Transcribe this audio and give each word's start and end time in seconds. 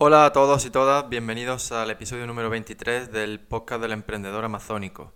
Hola 0.00 0.26
a 0.26 0.32
todos 0.32 0.64
y 0.64 0.70
todas, 0.70 1.08
bienvenidos 1.08 1.72
al 1.72 1.90
episodio 1.90 2.24
número 2.28 2.48
23 2.50 3.10
del 3.10 3.40
podcast 3.40 3.82
del 3.82 3.90
emprendedor 3.90 4.44
amazónico. 4.44 5.12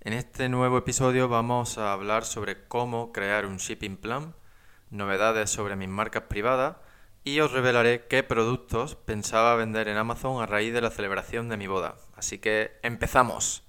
En 0.00 0.14
este 0.14 0.48
nuevo 0.48 0.78
episodio 0.78 1.28
vamos 1.28 1.76
a 1.76 1.92
hablar 1.92 2.24
sobre 2.24 2.66
cómo 2.66 3.12
crear 3.12 3.44
un 3.44 3.58
shipping 3.58 3.98
plan, 3.98 4.34
novedades 4.88 5.50
sobre 5.50 5.76
mis 5.76 5.90
marcas 5.90 6.22
privadas 6.30 6.76
y 7.24 7.40
os 7.40 7.52
revelaré 7.52 8.06
qué 8.06 8.22
productos 8.22 8.94
pensaba 8.94 9.54
vender 9.54 9.88
en 9.88 9.98
Amazon 9.98 10.42
a 10.42 10.46
raíz 10.46 10.72
de 10.72 10.80
la 10.80 10.90
celebración 10.90 11.50
de 11.50 11.58
mi 11.58 11.66
boda. 11.66 11.96
Así 12.16 12.38
que 12.38 12.80
empezamos. 12.82 13.62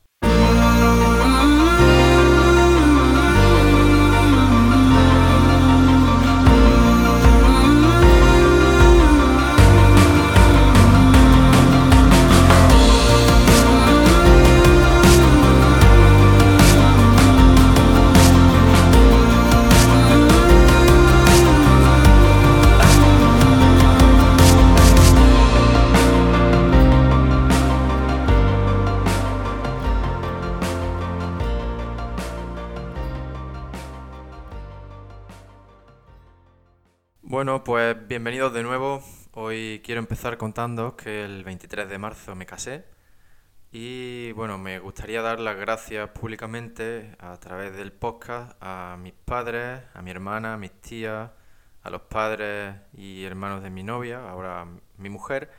Bueno, 37.44 37.61
pues 37.66 38.08
bienvenidos 38.08 38.53
de 38.53 38.64
nuevo. 38.64 39.03
Hoy 39.33 39.81
quiero 39.84 40.00
empezar 40.00 40.38
contando 40.38 40.95
que 40.95 41.25
el 41.25 41.44
23 41.44 41.89
de 41.89 41.97
marzo 41.97 42.36
me 42.36 42.45
casé 42.45 42.86
y 43.70 44.31
bueno, 44.31 44.58
me 44.58 44.80
gustaría 44.80 45.22
dar 45.22 45.42
las 45.42 45.58
gracias 45.58 46.09
públicamente 46.12 47.17
a 47.20 47.36
través 47.42 47.76
del 47.76 47.92
podcast 47.92 48.56
a 48.62 48.95
mis 48.98 49.12
padres, 49.12 49.82
a 49.94 50.02
mi 50.02 50.12
hermana, 50.12 50.54
a 50.54 50.58
mis 50.58 50.72
tías, 50.72 51.32
a 51.82 51.90
los 51.90 52.04
padres 52.04 52.76
y 52.94 53.26
hermanos 53.26 53.62
de 53.62 53.70
mi 53.70 53.84
novia, 53.84 54.30
ahora 54.30 54.66
mi 54.98 55.10
mujer, 55.10 55.52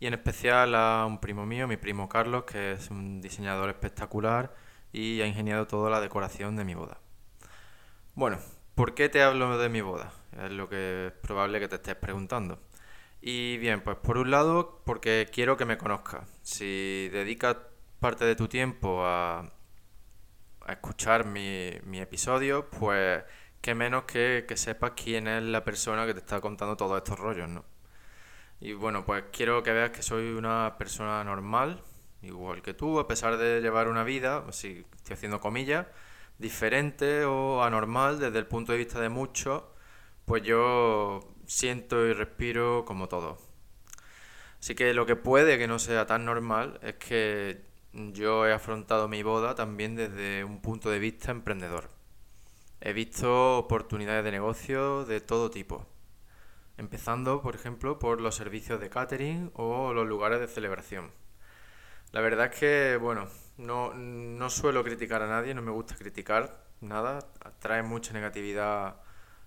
y 0.00 0.08
en 0.08 0.12
especial 0.12 0.74
a 0.74 1.06
un 1.06 1.18
primo 1.18 1.46
mío, 1.46 1.66
mi 1.66 1.78
primo 1.78 2.10
Carlos, 2.10 2.44
que 2.44 2.72
es 2.72 2.90
un 2.90 3.22
diseñador 3.22 3.70
espectacular 3.70 4.54
y 4.92 5.22
ha 5.22 5.26
ingeniado 5.26 5.66
toda 5.66 5.88
la 5.88 6.02
decoración 6.02 6.56
de 6.56 6.66
mi 6.66 6.74
boda. 6.74 6.98
Bueno, 8.14 8.38
¿por 8.74 8.94
qué 8.94 9.08
te 9.08 9.22
hablo 9.22 9.58
de 9.58 9.68
mi 9.68 9.80
boda? 9.80 10.12
Es 10.42 10.50
lo 10.50 10.68
que 10.68 11.08
es 11.08 11.12
probable 11.12 11.60
que 11.60 11.68
te 11.68 11.76
estés 11.76 11.96
preguntando. 11.96 12.58
Y 13.20 13.58
bien, 13.58 13.82
pues 13.82 13.96
por 13.98 14.18
un 14.18 14.30
lado, 14.30 14.82
porque 14.84 15.28
quiero 15.32 15.56
que 15.56 15.64
me 15.64 15.78
conozcas. 15.78 16.28
Si 16.42 17.08
dedicas 17.12 17.56
parte 18.00 18.24
de 18.24 18.36
tu 18.36 18.48
tiempo 18.48 19.04
a, 19.06 19.52
escuchar 20.68 21.26
mi, 21.26 21.70
mi 21.84 22.00
episodio, 22.00 22.70
pues 22.70 23.24
qué 23.60 23.74
menos 23.74 24.04
que, 24.04 24.44
que 24.48 24.56
sepas 24.56 24.92
quién 24.96 25.28
es 25.28 25.42
la 25.42 25.64
persona 25.64 26.06
que 26.06 26.14
te 26.14 26.20
está 26.20 26.40
contando 26.40 26.76
todos 26.76 26.98
estos 26.98 27.18
rollos, 27.18 27.48
¿no? 27.48 27.64
Y 28.60 28.74
bueno, 28.74 29.04
pues 29.04 29.24
quiero 29.32 29.62
que 29.62 29.72
veas 29.72 29.90
que 29.90 30.02
soy 30.02 30.32
una 30.32 30.76
persona 30.78 31.24
normal, 31.24 31.82
igual 32.22 32.62
que 32.62 32.74
tú, 32.74 33.00
a 33.00 33.08
pesar 33.08 33.36
de 33.36 33.60
llevar 33.60 33.88
una 33.88 34.04
vida, 34.04 34.44
si 34.52 34.86
estoy 34.96 35.14
haciendo 35.14 35.40
comillas, 35.40 35.86
diferente 36.42 37.24
o 37.24 37.62
anormal 37.62 38.18
desde 38.18 38.38
el 38.38 38.46
punto 38.46 38.72
de 38.72 38.78
vista 38.78 39.00
de 39.00 39.08
muchos, 39.08 39.62
pues 40.26 40.42
yo 40.42 41.20
siento 41.46 42.06
y 42.06 42.12
respiro 42.12 42.84
como 42.84 43.08
todo. 43.08 43.38
Así 44.60 44.74
que 44.74 44.94
lo 44.94 45.06
que 45.06 45.16
puede 45.16 45.58
que 45.58 45.66
no 45.66 45.78
sea 45.78 46.06
tan 46.06 46.24
normal 46.24 46.78
es 46.82 46.96
que 46.96 47.64
yo 47.92 48.46
he 48.46 48.52
afrontado 48.52 49.08
mi 49.08 49.22
boda 49.22 49.54
también 49.54 49.96
desde 49.96 50.44
un 50.44 50.60
punto 50.60 50.90
de 50.90 50.98
vista 50.98 51.30
emprendedor. 51.30 51.90
He 52.80 52.92
visto 52.92 53.58
oportunidades 53.58 54.24
de 54.24 54.32
negocio 54.32 55.04
de 55.04 55.20
todo 55.20 55.50
tipo. 55.50 55.86
Empezando, 56.78 57.42
por 57.42 57.54
ejemplo, 57.54 57.98
por 57.98 58.20
los 58.20 58.34
servicios 58.34 58.80
de 58.80 58.90
catering 58.90 59.50
o 59.54 59.92
los 59.92 60.06
lugares 60.06 60.40
de 60.40 60.48
celebración. 60.48 61.10
La 62.12 62.20
verdad 62.20 62.52
es 62.52 62.58
que, 62.58 62.96
bueno, 62.96 63.28
no, 63.62 63.94
no 63.94 64.50
suelo 64.50 64.84
criticar 64.84 65.22
a 65.22 65.26
nadie, 65.26 65.54
no 65.54 65.62
me 65.62 65.70
gusta 65.70 65.94
criticar 65.96 66.64
nada, 66.80 67.20
trae 67.60 67.82
mucha 67.82 68.12
negatividad 68.12 68.96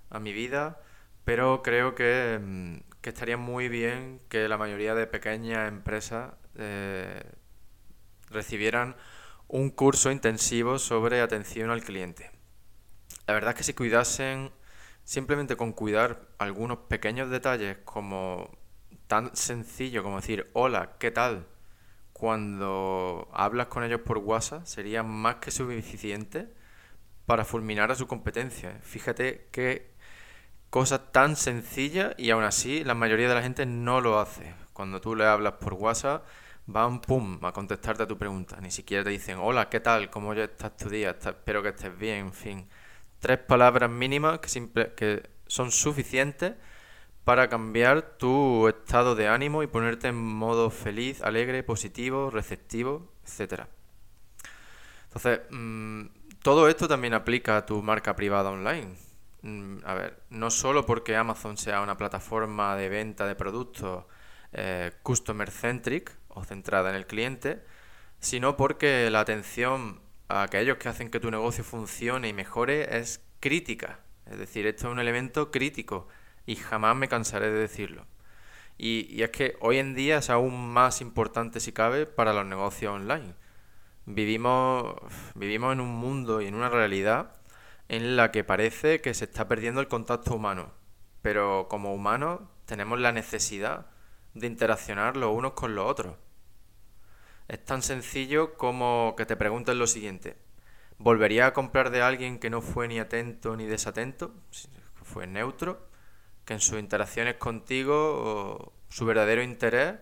a 0.10 0.20
mi 0.20 0.34
vida, 0.34 0.80
pero 1.26 1.62
creo 1.64 1.96
que, 1.96 2.40
mm, 2.42 2.78
que 3.02 3.10
estaría 3.10 3.38
muy 3.38 3.70
bien 3.70 4.22
que 4.30 4.48
la 4.48 4.58
mayoría 4.58 4.96
de 4.96 5.08
pequeñas 5.08 5.68
empresas 5.68 6.34
eh, 6.56 7.24
recibieran 8.30 8.96
un 9.48 9.70
curso 9.70 10.12
intensivo 10.12 10.80
sobre 10.80 11.22
atención 11.22 11.70
al 11.70 11.84
cliente. 11.84 12.32
La 13.28 13.34
verdad 13.34 13.52
es 13.52 13.58
que 13.58 13.64
si 13.64 13.74
cuidasen, 13.74 14.52
simplemente 15.04 15.56
con 15.56 15.74
cuidar 15.74 16.28
algunos 16.40 16.80
pequeños 16.90 17.30
detalles 17.30 17.78
como 17.86 18.50
tan 19.08 19.36
sencillo 19.36 20.04
como 20.04 20.18
decir, 20.18 20.50
hola, 20.54 20.96
¿qué 21.00 21.12
tal? 21.12 21.48
Cuando 22.18 23.28
hablas 23.34 23.68
con 23.68 23.84
ellos 23.84 24.00
por 24.00 24.20
WhatsApp 24.20 24.64
sería 24.64 25.04
más 25.04 25.36
que 25.36 25.52
suficiente 25.52 26.48
para 27.26 27.44
fulminar 27.44 27.92
a 27.92 27.96
su 27.96 28.08
competencia. 28.08 28.80
Fíjate 28.82 29.50
qué 29.52 29.92
cosa 30.70 31.12
tan 31.12 31.36
sencilla 31.36 32.14
y 32.18 32.30
aún 32.30 32.46
así 32.46 32.86
la 32.86 32.94
mayoría 32.94 33.28
de 33.28 33.36
la 33.36 33.42
gente 33.42 33.66
no 33.66 34.00
lo 34.00 34.18
hace. 34.18 34.56
Cuando 34.72 35.02
tú 35.02 35.14
le 35.14 35.26
hablas 35.26 35.56
por 35.60 35.74
WhatsApp, 35.74 36.26
van 36.68 37.02
pum 37.02 37.38
a 37.44 37.52
contestarte 37.52 38.04
a 38.04 38.08
tu 38.08 38.18
pregunta. 38.18 38.62
Ni 38.62 38.72
siquiera 38.72 39.04
te 39.04 39.10
dicen, 39.10 39.38
hola, 39.38 39.68
¿qué 39.68 39.82
tal? 39.82 40.10
¿Cómo 40.10 40.34
ya 40.34 40.46
estás 40.46 40.78
tu 40.78 40.88
día? 40.88 41.18
Espero 41.22 41.62
que 41.62 41.70
estés 41.70 41.98
bien, 41.98 42.28
en 42.28 42.34
fin. 42.34 42.70
Tres 43.20 43.40
palabras 43.40 43.90
mínimas 43.90 44.40
que, 44.40 45.30
son 45.48 45.70
suficientes 45.70 46.54
para 47.26 47.50
cambiar 47.50 48.18
tu 48.18 48.68
estado 48.68 49.16
de 49.16 49.28
ánimo 49.28 49.64
y 49.64 49.68
ponerte 49.68 50.08
en 50.10 50.16
modo 50.16 50.70
feliz, 50.70 51.22
alegre, 51.24 51.64
positivo, 51.64 52.30
receptivo, 52.30 53.12
etc. 53.26 53.64
Entonces, 55.06 55.42
mmm, 55.50 56.06
todo 56.44 56.70
esto 56.70 56.88
también 56.88 57.16
aplica 57.16 57.58
a 57.58 57.66
tu 57.66 57.82
marca 57.82 58.16
privada 58.16 58.52
online. 58.52 58.96
Mm, 59.42 59.78
a 59.86 59.96
ver, 59.96 60.22
no 60.30 60.52
solo 60.52 60.86
porque 60.86 61.16
Amazon 61.16 61.58
sea 61.58 61.82
una 61.82 61.98
plataforma 61.98 62.76
de 62.76 62.90
venta 62.90 63.26
de 63.26 63.36
productos 63.36 64.06
eh, 64.54 64.92
customer 65.02 65.50
centric 65.50 66.16
o 66.30 66.44
centrada 66.44 66.92
en 66.92 66.96
el 66.96 67.08
cliente, 67.08 67.64
sino 68.20 68.56
porque 68.56 69.10
la 69.10 69.22
atención 69.22 70.00
a 70.28 70.44
aquellos 70.44 70.78
que 70.78 70.90
hacen 70.90 71.10
que 71.10 71.20
tu 71.20 71.32
negocio 71.32 71.64
funcione 71.64 72.28
y 72.28 72.34
mejore 72.34 73.00
es 73.00 73.26
crítica. 73.40 74.00
Es 74.28 74.38
decir, 74.38 74.68
esto 74.68 74.88
es 74.88 74.94
un 74.94 75.00
elemento 75.00 75.50
crítico 75.50 76.08
y 76.46 76.56
jamás 76.56 76.96
me 76.96 77.08
cansaré 77.08 77.52
de 77.52 77.60
decirlo. 77.60 78.06
Y, 78.78 79.08
y, 79.10 79.24
es 79.24 79.30
que 79.30 79.56
hoy 79.62 79.78
en 79.78 79.96
día 79.96 80.18
es 80.18 80.30
aún 80.30 80.74
más 80.74 81.02
importante 81.02 81.60
si 81.60 81.72
cabe 81.72 82.06
para 82.06 82.34
los 82.34 82.46
negocios 82.46 82.94
online. 82.94 83.34
Vivimos, 84.06 84.96
vivimos 85.34 85.74
en 85.74 85.82
un 85.82 85.96
mundo 85.96 86.42
y 86.42 86.48
en 86.48 86.56
una 86.56 86.70
realidad 86.70 87.36
en 87.88 88.16
la 88.16 88.32
que 88.32 88.44
parece 88.44 89.02
que 89.02 89.14
se 89.14 89.26
está 89.26 89.48
perdiendo 89.48 89.82
el 89.82 89.88
contacto 89.88 90.36
humano, 90.36 90.72
pero 91.22 91.68
como 91.70 91.94
humanos 91.94 92.42
tenemos 92.66 93.00
la 93.00 93.12
necesidad 93.12 93.88
de 94.34 94.48
interaccionar 94.48 95.18
los 95.18 95.32
unos 95.32 95.54
con 95.54 95.76
los 95.76 95.90
otros. 95.90 96.16
Es 97.48 97.64
tan 97.64 97.82
sencillo 97.82 98.56
como 98.58 99.16
que 99.18 99.26
te 99.26 99.36
pregunten 99.36 99.80
lo 99.80 99.88
siguiente. 99.88 100.38
¿Volvería 100.98 101.48
a 101.48 101.54
comprar 101.54 101.92
de 101.92 102.02
alguien 102.02 102.40
que 102.40 102.50
no 102.50 102.62
fue 102.62 102.88
ni 102.88 103.00
atento 103.00 103.56
ni 103.56 103.66
desatento? 103.66 104.34
Fue 105.04 105.28
neutro, 105.28 105.88
que 106.46 106.54
en 106.54 106.62
sus 106.62 106.80
interacciones 106.80 107.36
contigo 107.36 108.74
su 108.90 109.06
verdadero 109.06 109.44
interés 109.44 109.96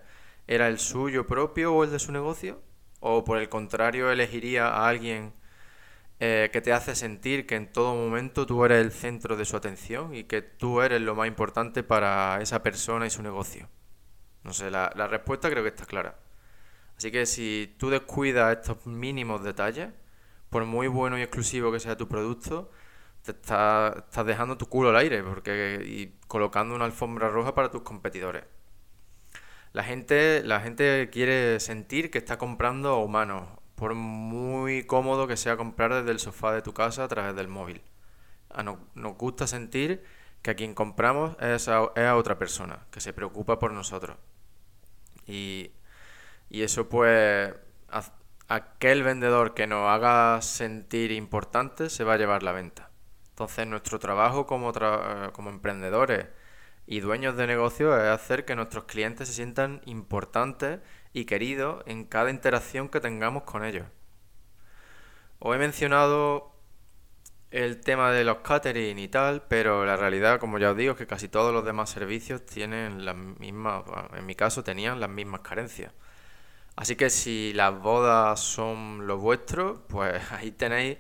era 0.48 0.68
el 0.68 0.80
suyo 0.80 1.26
propio 1.26 1.74
o 1.74 1.84
el 1.84 1.92
de 1.92 2.00
su 2.00 2.12
negocio? 2.12 2.62
¿O 3.00 3.24
por 3.24 3.38
el 3.38 3.50
contrario 3.50 4.12
elegiría 4.12 4.68
a 4.68 4.88
alguien 4.88 5.34
eh, 6.20 6.50
que 6.54 6.62
te 6.62 6.72
hace 6.72 6.96
sentir 6.96 7.46
que 7.46 7.56
en 7.56 7.72
todo 7.72 7.96
momento 7.96 8.46
tú 8.46 8.64
eres 8.64 8.80
el 8.86 8.92
centro 8.92 9.36
de 9.36 9.46
su 9.46 9.58
atención 9.58 10.14
y 10.16 10.26
que 10.26 10.42
tú 10.42 10.82
eres 10.82 11.02
lo 11.02 11.16
más 11.16 11.28
importante 11.28 11.84
para 11.84 12.42
esa 12.42 12.64
persona 12.64 13.06
y 13.06 13.10
su 13.10 13.24
negocio. 13.24 13.70
No 14.44 14.54
sé, 14.54 14.72
la, 14.72 14.92
la 14.96 15.08
respuesta 15.08 15.50
creo 15.50 15.64
que 15.64 15.70
está 15.70 15.86
clara. 15.86 16.20
Así 16.98 17.12
que 17.12 17.26
si 17.26 17.76
tú 17.78 17.90
descuidas 17.90 18.58
estos 18.58 18.86
mínimos 18.86 19.44
detalles, 19.44 19.90
por 20.50 20.66
muy 20.66 20.88
bueno 20.88 21.18
y 21.18 21.22
exclusivo 21.24 21.72
que 21.72 21.80
sea 21.80 21.98
tu 21.98 22.08
producto, 22.08 22.72
te 23.24 23.32
estás 23.32 24.26
dejando 24.26 24.58
tu 24.58 24.68
culo 24.68 24.90
al 24.90 24.98
aire 24.98 25.24
porque, 25.24 25.82
y 25.86 26.20
colocando 26.28 26.76
una 26.76 26.86
alfombra 26.86 27.30
roja 27.30 27.56
para 27.56 27.72
tus 27.72 27.82
competidores. 27.82 28.44
La 29.72 29.84
gente, 29.84 30.44
la 30.44 30.60
gente 30.60 31.10
quiere 31.12 31.60
sentir 31.60 32.12
que 32.12 32.20
está 32.20 32.38
comprando 32.38 32.90
a 32.90 33.04
humanos, 33.04 33.48
por 33.76 33.96
muy 33.96 34.86
cómodo 34.86 35.28
que 35.28 35.38
sea 35.38 35.58
comprar 35.58 35.94
desde 35.94 36.12
el 36.12 36.20
sofá 36.20 36.54
de 36.54 36.62
tu 36.62 36.74
casa 36.74 37.04
a 37.04 37.08
través 37.08 37.36
del 37.36 37.48
móvil. 37.48 37.82
nos, 38.64 39.18
gusta 39.18 39.48
sentir 39.48 40.04
que 40.42 40.52
a 40.52 40.56
quien 40.56 40.76
compramos 40.76 41.36
es 41.40 41.68
a, 41.70 41.92
es 41.96 42.04
a 42.04 42.16
otra 42.18 42.38
persona, 42.38 42.86
que 42.92 43.02
se 43.02 43.14
preocupa 43.14 43.58
por 43.60 43.72
nosotros. 43.72 44.18
Y, 45.26 45.72
y 46.50 46.62
eso 46.64 46.90
pues 46.90 47.54
aquel 48.48 49.04
vendedor 49.04 49.54
que 49.54 49.68
nos 49.68 49.88
haga 49.90 50.42
sentir 50.42 51.12
importantes 51.12 51.94
se 51.94 52.04
va 52.04 52.14
a 52.14 52.18
llevar 52.18 52.44
la 52.44 52.52
venta. 52.52 52.93
Entonces 53.34 53.66
nuestro 53.66 53.98
trabajo 53.98 54.46
como, 54.46 54.72
eh, 54.72 55.30
como 55.34 55.50
emprendedores 55.50 56.28
y 56.86 57.00
dueños 57.00 57.36
de 57.36 57.48
negocio 57.48 57.98
es 57.98 58.04
hacer 58.04 58.46
que 58.46 58.56
nuestros 58.56 58.84
clientes 58.84 59.28
se 59.28 59.34
sientan 59.34 59.82
importantes 59.86 60.82
y 61.14 61.26
queridos 61.26 61.84
en 61.88 62.06
cada 62.06 62.30
interacción 62.30 62.90
que 62.90 63.00
tengamos 63.00 63.44
con 63.44 63.66
ellos. 63.66 63.88
Os 65.40 65.56
he 65.56 65.60
mencionado 65.60 66.54
el 67.50 67.82
tema 67.82 68.12
de 68.12 68.24
los 68.24 68.38
catering 68.40 69.00
y 69.00 69.08
tal, 69.08 69.44
pero 69.48 69.86
la 69.86 69.98
realidad, 69.98 70.40
como 70.40 70.60
ya 70.60 70.72
os 70.72 70.78
digo, 70.78 70.92
es 70.94 70.98
que 70.98 71.08
casi 71.08 71.28
todos 71.28 71.52
los 71.54 71.66
demás 71.66 71.90
servicios 71.90 72.46
tienen 72.46 73.04
las 73.06 73.16
mismas, 73.16 73.84
en 74.16 74.26
mi 74.28 74.36
caso 74.36 74.64
tenían 74.64 75.00
las 75.00 75.10
mismas 75.10 75.42
carencias. 75.42 75.92
Así 76.76 76.96
que 76.96 77.10
si 77.10 77.54
las 77.54 77.80
bodas 77.82 78.40
son 78.40 79.08
lo 79.08 79.18
vuestro, 79.18 79.86
pues 79.88 80.22
ahí 80.32 80.52
tenéis 80.52 80.98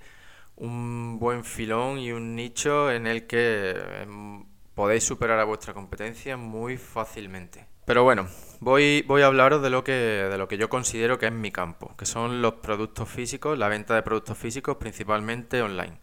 un 0.55 1.19
buen 1.19 1.43
filón 1.43 1.99
y 1.99 2.11
un 2.11 2.35
nicho 2.35 2.91
en 2.91 3.07
el 3.07 3.27
que 3.27 3.71
em, 4.01 4.45
podéis 4.75 5.03
superar 5.03 5.39
a 5.39 5.43
vuestra 5.43 5.73
competencia 5.73 6.37
muy 6.37 6.77
fácilmente. 6.77 7.67
Pero 7.85 8.03
bueno, 8.03 8.27
voy, 8.61 9.03
voy 9.07 9.23
a 9.23 9.27
hablaros 9.27 9.61
de 9.61 9.69
lo, 9.69 9.83
que, 9.83 9.91
de 9.91 10.37
lo 10.37 10.47
que 10.47 10.57
yo 10.57 10.69
considero 10.69 11.19
que 11.19 11.27
es 11.27 11.33
mi 11.33 11.51
campo, 11.51 11.95
que 11.97 12.05
son 12.05 12.41
los 12.41 12.55
productos 12.55 13.09
físicos, 13.09 13.57
la 13.57 13.67
venta 13.67 13.93
de 13.95 14.03
productos 14.03 14.37
físicos 14.37 14.77
principalmente 14.77 15.61
online. 15.61 15.99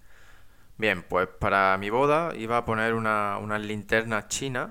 Bien, 0.77 1.03
pues 1.03 1.29
para 1.29 1.77
mi 1.79 1.91
boda 1.91 2.35
iba 2.37 2.59
a 2.59 2.65
poner 2.65 2.95
una, 2.95 3.39
unas 3.39 3.61
linternas 3.63 4.29
chinas 4.29 4.71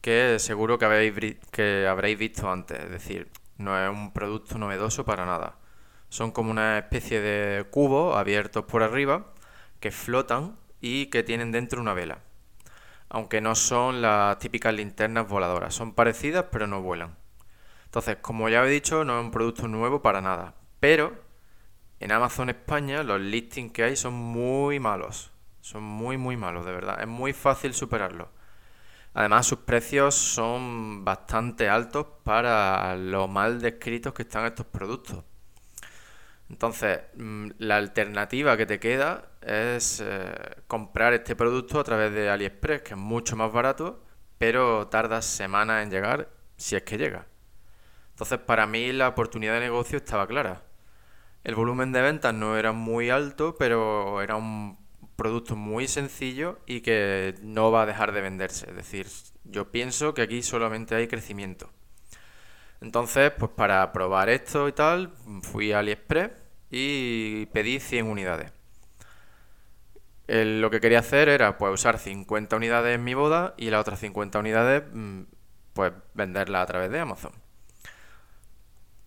que 0.00 0.38
seguro 0.38 0.78
que 0.78 0.84
habéis, 0.84 1.36
que 1.50 1.86
habréis 1.86 2.18
visto 2.18 2.50
antes, 2.50 2.78
es 2.80 2.90
decir, 2.90 3.30
no 3.58 3.78
es 3.82 3.90
un 3.90 4.12
producto 4.12 4.58
novedoso 4.58 5.04
para 5.04 5.26
nada. 5.26 5.56
Son 6.08 6.30
como 6.30 6.50
una 6.50 6.78
especie 6.78 7.20
de 7.20 7.64
cubos 7.70 8.16
abiertos 8.16 8.64
por 8.64 8.82
arriba 8.82 9.32
que 9.80 9.90
flotan 9.90 10.56
y 10.80 11.06
que 11.06 11.22
tienen 11.22 11.52
dentro 11.52 11.80
una 11.80 11.94
vela. 11.94 12.20
Aunque 13.08 13.40
no 13.40 13.54
son 13.54 14.02
las 14.02 14.38
típicas 14.38 14.74
linternas 14.74 15.28
voladoras, 15.28 15.74
son 15.74 15.94
parecidas 15.94 16.46
pero 16.50 16.66
no 16.66 16.82
vuelan. 16.82 17.16
Entonces, 17.84 18.16
como 18.20 18.48
ya 18.48 18.64
he 18.64 18.70
dicho, 18.70 19.04
no 19.04 19.18
es 19.18 19.24
un 19.24 19.30
producto 19.30 19.68
nuevo 19.68 20.02
para 20.02 20.20
nada. 20.20 20.54
Pero 20.80 21.14
en 21.98 22.12
Amazon 22.12 22.50
España 22.50 23.02
los 23.02 23.20
listings 23.20 23.72
que 23.72 23.84
hay 23.84 23.96
son 23.96 24.14
muy 24.14 24.78
malos. 24.80 25.30
Son 25.60 25.82
muy 25.82 26.16
muy 26.18 26.36
malos, 26.36 26.66
de 26.66 26.72
verdad. 26.72 27.00
Es 27.00 27.08
muy 27.08 27.32
fácil 27.32 27.74
superarlos. 27.74 28.28
Además, 29.14 29.46
sus 29.46 29.60
precios 29.60 30.14
son 30.14 31.04
bastante 31.04 31.70
altos 31.70 32.06
para 32.22 32.94
lo 32.96 33.28
mal 33.28 33.60
descritos 33.62 34.12
que 34.12 34.22
están 34.22 34.44
estos 34.44 34.66
productos. 34.66 35.24
Entonces, 36.48 37.00
mm, 37.16 37.50
la 37.58 37.76
alternativa 37.76 38.56
que 38.56 38.66
te 38.66 38.78
queda 38.78 39.30
es 39.42 40.00
eh, 40.04 40.34
comprar 40.66 41.12
este 41.12 41.36
producto 41.36 41.80
a 41.80 41.84
través 41.84 42.12
de 42.12 42.30
AliExpress, 42.30 42.82
que 42.82 42.94
es 42.94 43.00
mucho 43.00 43.36
más 43.36 43.52
barato, 43.52 44.04
pero 44.38 44.88
tarda 44.88 45.22
semanas 45.22 45.82
en 45.82 45.90
llegar, 45.90 46.28
si 46.56 46.76
es 46.76 46.82
que 46.82 46.98
llega. 46.98 47.26
Entonces, 48.10 48.38
para 48.38 48.66
mí 48.66 48.92
la 48.92 49.08
oportunidad 49.08 49.54
de 49.54 49.60
negocio 49.60 49.98
estaba 49.98 50.26
clara. 50.26 50.62
El 51.44 51.54
volumen 51.54 51.92
de 51.92 52.02
ventas 52.02 52.34
no 52.34 52.56
era 52.56 52.72
muy 52.72 53.10
alto, 53.10 53.56
pero 53.58 54.22
era 54.22 54.36
un 54.36 54.78
producto 55.16 55.56
muy 55.56 55.88
sencillo 55.88 56.58
y 56.66 56.80
que 56.80 57.34
no 57.42 57.70
va 57.70 57.82
a 57.82 57.86
dejar 57.86 58.12
de 58.12 58.20
venderse. 58.20 58.70
Es 58.70 58.76
decir, 58.76 59.06
yo 59.44 59.70
pienso 59.70 60.14
que 60.14 60.22
aquí 60.22 60.42
solamente 60.42 60.94
hay 60.94 61.08
crecimiento. 61.08 61.70
Entonces, 62.80 63.32
pues 63.38 63.50
para 63.52 63.92
probar 63.92 64.28
esto 64.28 64.68
y 64.68 64.72
tal, 64.72 65.12
fui 65.42 65.72
a 65.72 65.80
AliExpress 65.80 66.30
y 66.70 67.46
pedí 67.46 67.80
100 67.80 68.06
unidades. 68.06 68.52
lo 70.28 70.70
que 70.70 70.80
quería 70.80 70.98
hacer 71.00 71.28
era 71.28 71.56
pues 71.58 71.72
usar 71.72 71.98
50 71.98 72.56
unidades 72.56 72.94
en 72.96 73.04
mi 73.04 73.14
boda 73.14 73.54
y 73.56 73.70
las 73.70 73.80
otras 73.80 74.00
50 74.00 74.38
unidades 74.40 74.82
mm, 74.92 75.22
pues 75.72 75.92
venderlas 76.14 76.62
a 76.62 76.66
través 76.66 76.90
de 76.90 76.98
Amazon. 77.00 77.32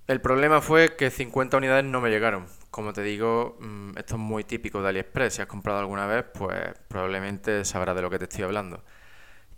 El 0.08 0.22
problema 0.22 0.62
fue 0.62 0.96
que 0.96 1.12
50 1.12 1.58
unidades 1.58 1.86
no 1.86 2.02
me 2.02 2.10
llegaron. 2.10 2.48
Como 2.72 2.94
te 2.94 3.04
digo, 3.04 3.58
mm, 3.60 3.98
esto 3.98 4.16
es 4.16 4.20
muy 4.20 4.44
típico 4.44 4.82
de 4.82 4.90
AliExpress. 4.90 5.36
Si 5.36 5.42
has 5.42 5.48
comprado 5.48 5.80
alguna 5.80 6.08
vez, 6.08 6.26
pues 6.34 6.74
probablemente 6.88 7.64
sabrás 7.66 7.96
de 7.96 8.02
lo 8.02 8.10
que 8.10 8.18
te 8.20 8.26
estoy 8.26 8.44
hablando. 8.44 8.84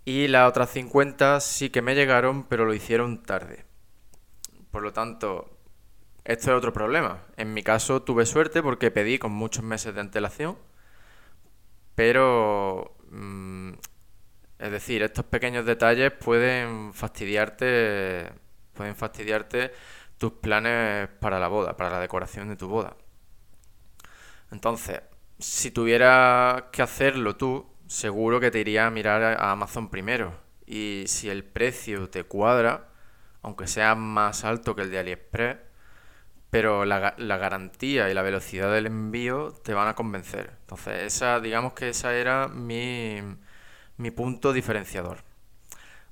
Y 0.06 0.28
las 0.28 0.50
otras 0.50 0.69
50 0.72 1.40
sí 1.42 1.69
que 1.69 1.81
me 1.81 1.96
llegaron, 1.96 2.44
pero 2.46 2.66
lo 2.66 2.74
hicieron 2.74 3.24
tarde. 3.24 3.66
Por 4.72 4.84
lo 4.84 4.94
tanto, 4.94 5.58
esto 6.24 6.52
es 6.52 6.58
otro 6.58 6.74
problema. 6.74 7.24
En 7.38 7.54
mi 7.54 7.64
caso 7.64 8.02
tuve 8.04 8.26
suerte 8.26 8.64
porque 8.64 8.92
pedí 8.92 9.20
con 9.20 9.32
muchos 9.32 9.64
meses 9.64 9.94
de 9.94 10.02
antelación, 10.02 10.58
pero... 11.96 12.96
Mm, 13.10 13.74
es 14.62 14.72
decir, 14.72 15.02
estos 15.02 15.26
pequeños 15.26 15.66
detalles 15.66 16.12
pueden 16.12 16.94
fastidiarte, 16.94 18.32
pueden 18.74 18.96
fastidiarte 18.96 19.72
tus 20.20 20.34
planes 20.34 21.10
para 21.20 21.40
la 21.40 21.48
boda, 21.48 21.76
para 21.76 21.90
la 21.90 22.00
decoración 22.00 22.48
de 22.48 22.56
tu 22.56 22.68
boda. 22.68 22.96
Entonces, 24.52 25.02
si 25.40 25.72
tuvieras 25.72 26.66
que 26.72 26.84
hacerlo 26.84 27.36
tú, 27.38 27.66
seguro 27.88 28.40
que 28.40 28.52
te 28.52 28.60
iría 28.60 28.86
a 28.86 28.92
mirar 28.92 29.24
a 29.24 29.52
Amazon 29.52 29.90
primero. 29.90 30.32
Y 30.68 31.06
si 31.08 31.28
el 31.28 31.44
precio 31.44 32.08
te 32.12 32.24
cuadra, 32.26 32.91
aunque 33.42 33.68
sea 33.68 33.96
más 33.96 34.44
alto 34.46 34.76
que 34.76 34.84
el 34.84 34.92
de 34.92 35.00
AliExpress, 35.00 35.58
pero 36.50 36.86
la, 36.86 37.16
la, 37.18 37.38
garantía 37.38 38.10
y 38.10 38.14
la 38.14 38.22
velocidad 38.22 38.72
del 38.72 38.88
envío 38.88 39.54
te 39.64 39.74
van 39.74 39.88
a 39.88 39.96
convencer. 39.96 40.52
Entonces, 40.62 41.04
esa, 41.04 41.40
digamos 41.40 41.74
que 41.74 41.90
esa 41.90 42.14
era 42.16 42.48
mi, 42.50 43.22
mi 43.98 44.12
punto 44.12 44.54
diferenciador. 44.54 45.24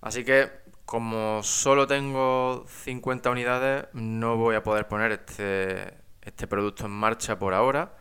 Así 0.01 0.23
que 0.23 0.49
como 0.85 1.43
solo 1.43 1.87
tengo 1.87 2.65
50 2.67 3.29
unidades, 3.29 3.87
no 3.93 4.37
voy 4.37 4.55
a 4.55 4.63
poder 4.63 4.87
poner 4.87 5.11
este, 5.11 5.93
este 6.21 6.47
producto 6.47 6.85
en 6.85 6.91
marcha 6.91 7.37
por 7.37 7.53
ahora 7.53 7.93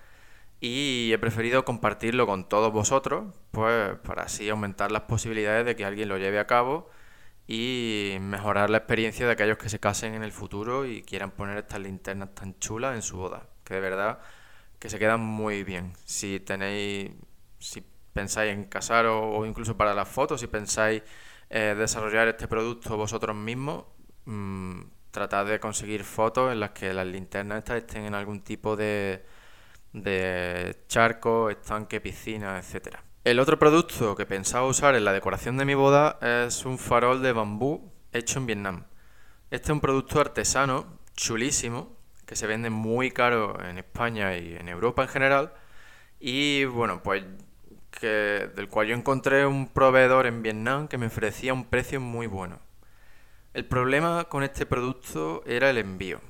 y 0.61 1.13
he 1.13 1.19
preferido 1.19 1.65
compartirlo 1.65 2.27
con 2.27 2.49
todos 2.49 2.73
vosotros, 2.73 3.35
pues 3.51 3.97
para 3.99 4.23
así 4.25 4.49
aumentar 4.49 4.91
las 4.91 5.03
posibilidades 5.03 5.67
de 5.67 5.77
que 5.77 5.85
alguien 5.85 6.09
lo 6.09 6.19
lleve 6.19 6.39
a 6.39 6.47
cabo 6.47 6.89
y 7.49 8.19
mejorar 8.21 8.71
la 8.71 8.79
experiencia 8.79 9.27
de 9.27 9.33
aquellos 9.33 9.59
que 9.59 9.71
se 9.71 9.81
casen 9.81 10.15
en 10.15 10.23
el 10.23 10.33
futuro 10.33 10.87
y 10.87 11.03
quieran 11.03 11.33
poner 11.33 11.59
estas 11.59 11.81
linternas 11.81 12.35
tan 12.35 12.59
chulas 12.61 12.95
en 12.95 13.03
su 13.03 13.17
boda, 13.17 13.49
que 13.65 13.75
de 13.75 13.81
verdad 13.81 14.21
que 14.79 14.91
se 14.91 14.99
quedan 14.99 15.21
muy 15.21 15.65
bien. 15.65 15.95
Si 16.05 16.41
tenéis, 16.41 17.11
si 17.59 17.85
pensáis 18.13 18.53
en 18.53 18.67
casar 18.67 19.07
o 19.07 19.47
incluso 19.47 19.77
para 19.77 19.95
las 19.95 20.09
fotos, 20.09 20.41
si 20.41 20.47
pensáis 20.47 21.03
eh, 21.51 21.75
desarrollar 21.77 22.29
este 22.29 22.49
producto 22.49 22.97
vosotros 22.97 23.35
mismos, 23.37 23.85
mm, 24.27 24.83
tratad 25.11 25.47
de 25.47 25.61
conseguir 25.61 26.05
fotos 26.05 26.53
en 26.53 26.61
las 26.61 26.71
que 26.73 26.93
las 26.93 27.07
linternas 27.07 27.59
estas 27.59 27.79
estén 27.79 28.05
en 28.05 28.15
algún 28.15 28.43
tipo 28.43 28.77
de, 28.77 29.25
de 29.93 30.85
charco, 30.89 31.51
estanque, 31.51 32.01
piscina, 32.01 32.59
etcétera. 32.59 33.03
El 33.29 33.41
otro 33.41 33.59
producto 33.59 34.17
que 34.17 34.25
pensaba 34.25 34.67
usar 34.67 34.95
en 34.95 35.05
la 35.05 35.13
decoración 35.13 35.59
de 35.59 35.67
mi 35.67 35.75
boda 35.75 36.19
es 36.47 36.65
un 36.65 36.79
farol 36.79 37.21
de 37.21 37.35
bambú 37.35 37.93
hecho 38.11 38.39
en 38.39 38.47
Vietnam. 38.47 38.85
Este 39.51 39.67
es 39.67 39.71
un 39.71 39.83
producto 39.83 40.19
artesano, 40.19 40.87
chulísimo, 41.15 41.95
que 42.25 42.37
se 42.37 42.47
vende 42.47 42.71
muy 42.71 43.11
caro 43.11 43.63
en 43.63 43.77
España 43.77 44.35
y 44.39 44.57
en 44.57 44.71
Europa 44.71 45.03
en 45.03 45.09
general. 45.11 45.53
Y 46.19 46.65
bueno, 46.65 47.03
pues 47.03 47.23
que, 47.91 48.51
del 48.57 48.71
cual 48.71 48.87
yo 48.87 48.95
encontré 48.97 49.45
un 49.45 49.69
proveedor 49.69 50.25
en 50.25 50.43
Vietnam 50.43 50.89
que 50.89 50.97
me 50.97 51.09
ofrecía 51.09 51.53
un 51.53 51.67
precio 51.67 52.01
muy 52.01 52.27
bueno. 52.27 52.61
El 53.53 53.67
problema 53.67 54.25
con 54.25 54.43
este 54.43 54.65
producto 54.65 55.43
era 55.45 55.69
el 55.69 55.77
envío. 55.77 56.23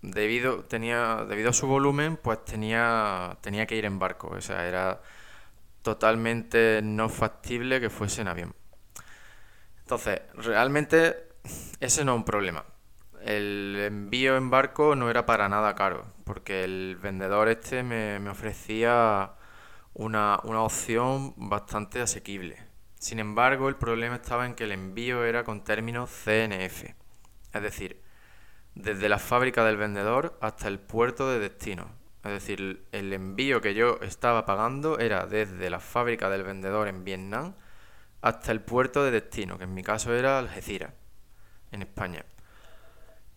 Debido, 0.00 0.62
tenía, 0.62 1.26
debido 1.28 1.50
a 1.50 1.52
su 1.52 1.66
volumen, 1.66 2.16
pues 2.16 2.44
tenía, 2.44 3.36
tenía 3.40 3.66
que 3.66 3.74
ir 3.74 3.84
en 3.84 3.98
barco. 3.98 4.36
Era 4.48 5.00
totalmente 5.86 6.80
no 6.82 7.08
factible 7.08 7.80
que 7.80 7.90
fuese 7.90 8.22
en 8.22 8.26
avión. 8.26 8.56
Entonces, 9.78 10.20
realmente 10.34 11.28
ese 11.78 12.04
no 12.04 12.14
es 12.14 12.18
un 12.18 12.24
problema. 12.24 12.64
El 13.22 13.76
envío 13.78 14.36
en 14.36 14.50
barco 14.50 14.96
no 14.96 15.08
era 15.10 15.26
para 15.26 15.48
nada 15.48 15.76
caro, 15.76 16.12
porque 16.24 16.64
el 16.64 16.98
vendedor 17.00 17.48
este 17.48 17.84
me, 17.84 18.18
me 18.18 18.30
ofrecía 18.30 19.30
una, 19.94 20.40
opción 20.42 21.34
bastante 21.36 22.00
asequible. 22.00 22.58
Sin 22.98 23.20
embargo, 23.20 23.68
el 23.68 23.76
problema 23.76 24.16
estaba 24.16 24.44
en 24.44 24.56
que 24.56 24.64
el 24.64 24.72
envío 24.72 25.24
era 25.24 25.44
con 25.44 25.62
términos 25.62 26.10
CNF, 26.10 26.82
es 27.52 27.62
decir, 27.62 28.02
desde 28.74 29.08
la 29.08 29.20
fábrica 29.20 29.64
del 29.64 29.76
vendedor 29.76 30.36
hasta 30.40 30.66
el 30.66 30.80
puerto 30.80 31.30
de 31.30 31.38
destino. 31.38 31.86
Es 32.26 32.32
decir, 32.32 32.86
el 32.92 33.12
envío 33.12 33.60
que 33.60 33.74
yo 33.74 33.98
estaba 34.02 34.44
pagando 34.44 34.98
era 34.98 35.26
desde 35.26 35.70
la 35.70 35.80
fábrica 35.80 36.28
del 36.28 36.42
vendedor 36.42 36.88
en 36.88 37.04
Vietnam 37.04 37.54
hasta 38.20 38.52
el 38.52 38.60
puerto 38.60 39.04
de 39.04 39.10
destino, 39.10 39.58
que 39.58 39.64
en 39.64 39.74
mi 39.74 39.82
caso 39.82 40.14
era 40.14 40.38
Algeciras, 40.38 40.92
en 41.72 41.82
España. 41.82 42.24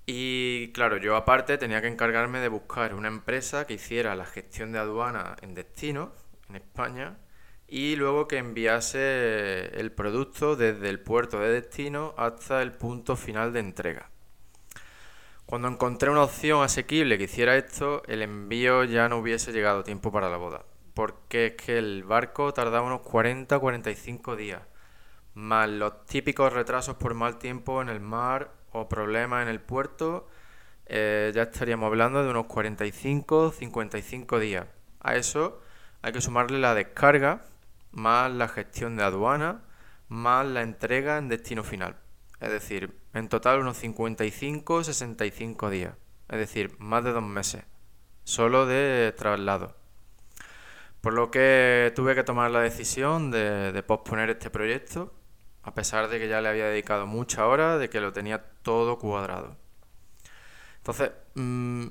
Y 0.05 0.72
claro, 0.72 0.98
yo 0.98 1.15
aparte 1.15 1.60
tenía 1.60 1.81
que 1.81 1.88
encargarme 1.88 2.39
de 2.39 2.48
buscar 2.48 2.96
una 2.96 3.10
empresa 3.10 3.67
que 3.67 3.75
hiciera 3.75 4.15
la 4.15 4.25
gestión 4.25 4.72
de 4.72 4.79
aduana 4.79 5.36
en 5.41 5.53
destino, 5.53 6.13
en 6.50 6.55
España, 6.55 7.17
y 7.67 7.96
luego 7.96 8.27
que 8.27 8.39
enviase 8.39 9.79
el 9.79 9.91
producto 9.91 10.55
desde 10.55 10.89
el 10.89 11.00
puerto 11.00 11.39
de 11.39 11.50
destino 11.50 12.15
hasta 12.17 12.63
el 12.63 12.72
punto 12.72 13.15
final 13.15 13.53
de 13.53 13.60
entrega. 13.60 14.10
Cuando 15.50 15.68
encontré 15.68 16.12
una 16.12 16.22
opción 16.22 16.62
asequible 16.62 17.18
que 17.18 17.24
hiciera 17.24 17.58
esto, 17.58 18.03
el 18.06 18.22
envío 18.22 18.84
ya 18.84 19.10
no 19.10 19.18
hubiese 19.18 19.51
llegado 19.51 19.82
tiempo 19.82 20.12
para 20.12 20.29
la 20.29 20.38
boda. 20.38 20.63
Porque 20.94 21.48
es 21.48 21.53
que 21.56 21.79
el 21.79 22.03
barco 22.03 22.53
tardaba 22.53 22.86
unos 22.86 23.01
40-45 23.01 24.36
días, 24.36 24.62
más 25.34 25.68
los 25.68 26.06
típicos 26.06 26.53
retrasos 26.53 26.98
por 26.98 27.15
mal 27.15 27.39
tiempo 27.39 27.82
en 27.82 27.89
el 27.89 28.00
mar 28.00 28.51
o 28.74 28.88
problemas 28.88 29.41
en 29.41 29.48
el 29.48 29.60
puerto, 29.60 30.27
eh, 30.86 31.32
ya 31.34 31.41
estaríamos 31.41 31.88
hablando 31.88 32.24
de 32.24 32.29
unos 32.29 32.46
45-55 32.46 34.38
días. 34.38 34.68
A 35.00 35.15
eso 35.15 35.63
hay 36.03 36.12
que 36.12 36.22
sumarle 36.22 36.60
la 36.60 36.75
descarga, 36.75 37.44
más 37.89 38.32
la 38.32 38.50
gestión 38.50 38.98
de 38.98 39.03
aduana, 39.03 39.63
más 40.10 40.46
la 40.46 40.62
entrega 40.62 41.18
en 41.18 41.27
destino 41.27 41.63
final. 41.63 41.96
Es 42.39 42.51
decir, 42.51 42.99
en 43.13 43.29
total 43.29 43.59
unos 43.59 43.77
55 43.77 44.83
65 44.83 45.69
días. 45.69 45.93
Es 46.29 46.37
decir, 46.37 46.75
más 46.79 47.03
de 47.03 47.11
dos 47.11 47.23
meses. 47.23 47.63
Solo 48.23 48.65
de 48.65 49.13
traslado. 49.17 49.75
Por 51.01 51.13
lo 51.13 51.31
que 51.31 51.91
tuve 51.95 52.13
que 52.13 52.23
tomar 52.23 52.51
la 52.51 52.59
decisión 52.59 53.31
de, 53.31 53.83
posponer 53.87 54.29
este 54.29 54.49
proyecto, 54.49 55.13
a 55.63 55.73
pesar 55.73 56.09
de 56.09 56.19
que 56.19 56.27
ya 56.27 56.41
le 56.41 56.49
había 56.49 56.65
dedicado 56.65 57.07
muchas 57.07 57.39
horas, 57.39 57.79
de 57.79 57.89
que 57.89 58.01
lo 58.01 58.11
tenía 58.11 58.43
todo 58.61 58.99
cuadrado. 58.99 59.55
Entonces, 60.77 61.11
mm, 61.35 61.87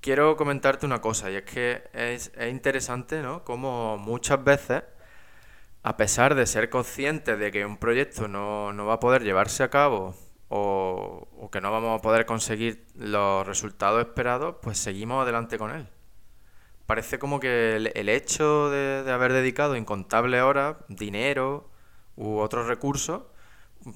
quiero 0.00 0.36
comentarte 0.36 0.84
una 0.84 1.00
cosa, 1.00 1.30
y 1.30 1.36
es 1.36 1.44
que 1.44 1.84
es, 1.92 2.32
es 2.36 2.50
interesante, 2.50 3.22
¿no? 3.22 3.44
Como 3.44 3.98
muchas 3.98 4.42
veces 4.42 4.82
a 5.84 5.98
pesar 5.98 6.34
de 6.34 6.46
ser 6.46 6.70
conscientes 6.70 7.38
de 7.38 7.52
que 7.52 7.66
un 7.66 7.76
proyecto 7.76 8.26
no, 8.26 8.74
va 8.86 8.94
a 8.94 9.00
poder 9.00 9.22
llevarse 9.22 9.62
a 9.62 9.68
cabo 9.68 10.16
o, 10.56 11.48
que 11.50 11.60
no 11.60 11.72
vamos 11.72 11.98
a 11.98 12.02
poder 12.02 12.26
conseguir 12.26 12.86
los 12.94 13.44
resultados 13.44 14.00
esperados, 14.00 14.56
pues 14.62 14.78
seguimos 14.78 15.22
adelante 15.22 15.58
con 15.58 15.72
él. 15.72 15.88
Parece 16.86 17.18
como 17.18 17.40
que 17.40 17.76
el, 17.76 18.08
hecho 18.08 18.70
de, 18.70 19.10
haber 19.10 19.32
dedicado 19.32 19.74
incontables 19.74 20.42
horas, 20.42 20.76
dinero 20.88 21.70
u 22.16 22.38
otros 22.38 22.68
recursos, 22.68 23.22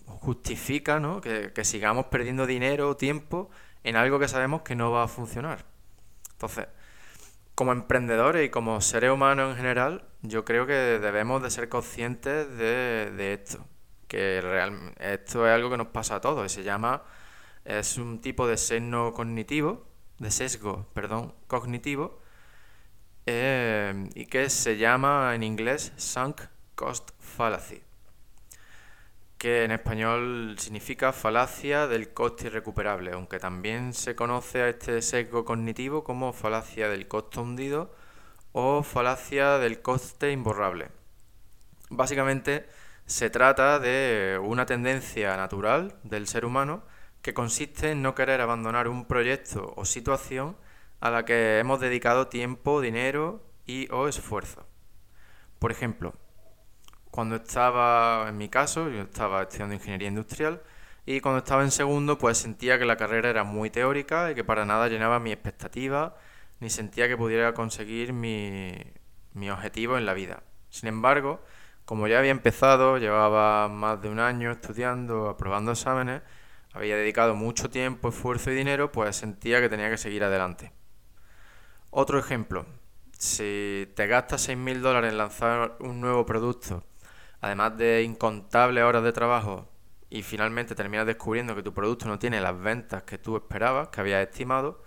justifica 0.06 0.98
¿no? 0.98 1.20
que, 1.20 1.52
sigamos 1.64 2.06
perdiendo 2.06 2.44
dinero 2.44 2.90
o 2.90 2.96
tiempo 2.96 3.50
en 3.84 3.94
algo 3.94 4.18
que 4.18 4.26
sabemos 4.26 4.62
que 4.62 4.74
no 4.74 4.90
va 4.90 5.04
a 5.04 5.08
funcionar. 5.08 5.64
Entonces, 6.32 6.66
como 7.54 7.70
emprendedores 7.72 8.46
y 8.46 8.50
como 8.50 8.80
seres 8.80 9.12
humanos 9.12 9.52
en 9.52 9.56
general, 9.56 10.08
yo 10.22 10.44
creo 10.44 10.66
que 10.66 10.72
debemos 10.72 11.40
de 11.40 11.50
ser 11.50 11.68
conscientes 11.68 12.48
de, 12.58 13.32
esto. 13.32 13.64
Que 14.08 14.40
real, 14.40 14.94
esto 14.98 15.46
es 15.46 15.52
algo 15.52 15.70
que 15.70 15.76
nos 15.76 15.88
pasa 15.88 16.16
a 16.16 16.20
todos 16.20 16.50
y 16.50 16.54
se 16.54 16.64
llama, 16.64 17.02
es 17.64 17.98
un 17.98 18.20
tipo 18.20 18.46
de 18.48 18.56
sesgo 18.56 19.12
cognitivo, 19.14 19.86
de 20.18 20.30
sesgo, 20.30 20.86
perdón, 20.94 21.34
cognitivo, 21.46 22.18
eh, 23.26 24.08
y 24.14 24.26
que 24.26 24.48
se 24.50 24.78
llama 24.78 25.34
en 25.34 25.42
inglés 25.42 25.92
sunk 25.96 26.40
cost 26.74 27.10
fallacy 27.20 27.82
que 29.38 29.64
en 29.64 29.70
español 29.70 30.56
significa 30.58 31.12
falacia 31.12 31.86
del 31.86 32.12
coste 32.12 32.48
irrecuperable, 32.48 33.12
aunque 33.12 33.38
también 33.38 33.94
se 33.94 34.16
conoce 34.16 34.62
a 34.62 34.68
este 34.68 35.00
sesgo 35.00 35.44
cognitivo 35.44 36.02
como 36.02 36.32
falacia 36.32 36.88
del 36.88 37.06
costo 37.06 37.42
hundido 37.42 37.94
o 38.52 38.82
falacia 38.82 39.58
del 39.58 39.80
coste 39.80 40.32
imborrable. 40.32 40.88
Básicamente 41.88 42.66
se 43.08 43.30
trata 43.30 43.78
de 43.78 44.38
una 44.42 44.66
tendencia 44.66 45.34
natural 45.38 45.94
del 46.02 46.26
ser 46.26 46.44
humano 46.44 46.82
que 47.22 47.32
consiste 47.32 47.92
en 47.92 48.02
no 48.02 48.14
querer 48.14 48.42
abandonar 48.42 48.86
un 48.86 49.06
proyecto 49.06 49.72
o 49.76 49.86
situación 49.86 50.58
a 51.00 51.08
la 51.08 51.24
que 51.24 51.58
hemos 51.58 51.80
dedicado 51.80 52.26
tiempo, 52.28 52.82
dinero 52.82 53.42
y 53.64 53.90
o 53.90 54.08
esfuerzo. 54.08 54.66
Por 55.58 55.72
ejemplo, 55.72 56.12
cuando 57.10 57.36
estaba, 57.36 58.26
en 58.28 58.36
mi 58.36 58.50
caso, 58.50 58.90
yo 58.90 59.00
estaba 59.00 59.42
estudiando 59.42 59.74
ingeniería 59.74 60.08
industrial 60.08 60.60
y 61.06 61.20
cuando 61.20 61.38
estaba 61.38 61.62
en 61.62 61.70
segundo 61.70 62.18
pues 62.18 62.36
sentía 62.36 62.78
que 62.78 62.84
la 62.84 62.98
carrera 62.98 63.30
era 63.30 63.42
muy 63.42 63.70
teórica 63.70 64.30
y 64.30 64.34
que 64.34 64.44
para 64.44 64.66
nada 64.66 64.88
llenaba 64.88 65.18
mi 65.18 65.32
expectativa 65.32 66.14
ni 66.60 66.68
sentía 66.68 67.08
que 67.08 67.16
pudiera 67.16 67.54
conseguir 67.54 68.12
mi, 68.12 68.74
mi 69.32 69.48
objetivo 69.48 69.96
en 69.96 70.04
la 70.04 70.12
vida. 70.12 70.42
Sin 70.68 70.90
embargo, 70.90 71.40
como 71.88 72.06
ya 72.06 72.18
había 72.18 72.32
empezado, 72.32 72.98
llevaba 72.98 73.66
más 73.68 74.02
de 74.02 74.10
un 74.10 74.20
año 74.20 74.52
estudiando, 74.52 75.30
aprobando 75.30 75.72
exámenes, 75.72 76.20
había 76.74 76.96
dedicado 76.96 77.34
mucho 77.34 77.70
tiempo, 77.70 78.10
esfuerzo 78.10 78.50
y 78.50 78.56
dinero, 78.56 78.92
pues 78.92 79.16
sentía 79.16 79.62
que 79.62 79.70
tenía 79.70 79.88
que 79.88 79.96
seguir 79.96 80.22
adelante. 80.22 80.70
Otro 81.88 82.18
ejemplo, 82.18 82.66
si 83.18 83.90
te 83.96 84.06
gastas 84.06 84.46
6.000 84.50 84.82
dólares 84.82 85.12
en 85.12 85.16
lanzar 85.16 85.78
un 85.80 85.98
nuevo 86.02 86.26
producto 86.26 86.84
además 87.40 87.78
de 87.78 88.02
incontables 88.02 88.84
horas 88.84 89.02
de 89.02 89.12
trabajo 89.12 89.66
y 90.10 90.22
finalmente 90.22 90.74
terminas 90.74 91.06
descubriendo 91.06 91.54
que 91.54 91.62
tu 91.62 91.72
producto 91.72 92.06
no 92.06 92.18
tiene 92.18 92.38
las 92.42 92.60
ventas 92.60 93.04
que 93.04 93.16
tú 93.16 93.34
esperabas, 93.36 93.88
que 93.88 94.00
habías 94.02 94.28
estimado, 94.28 94.82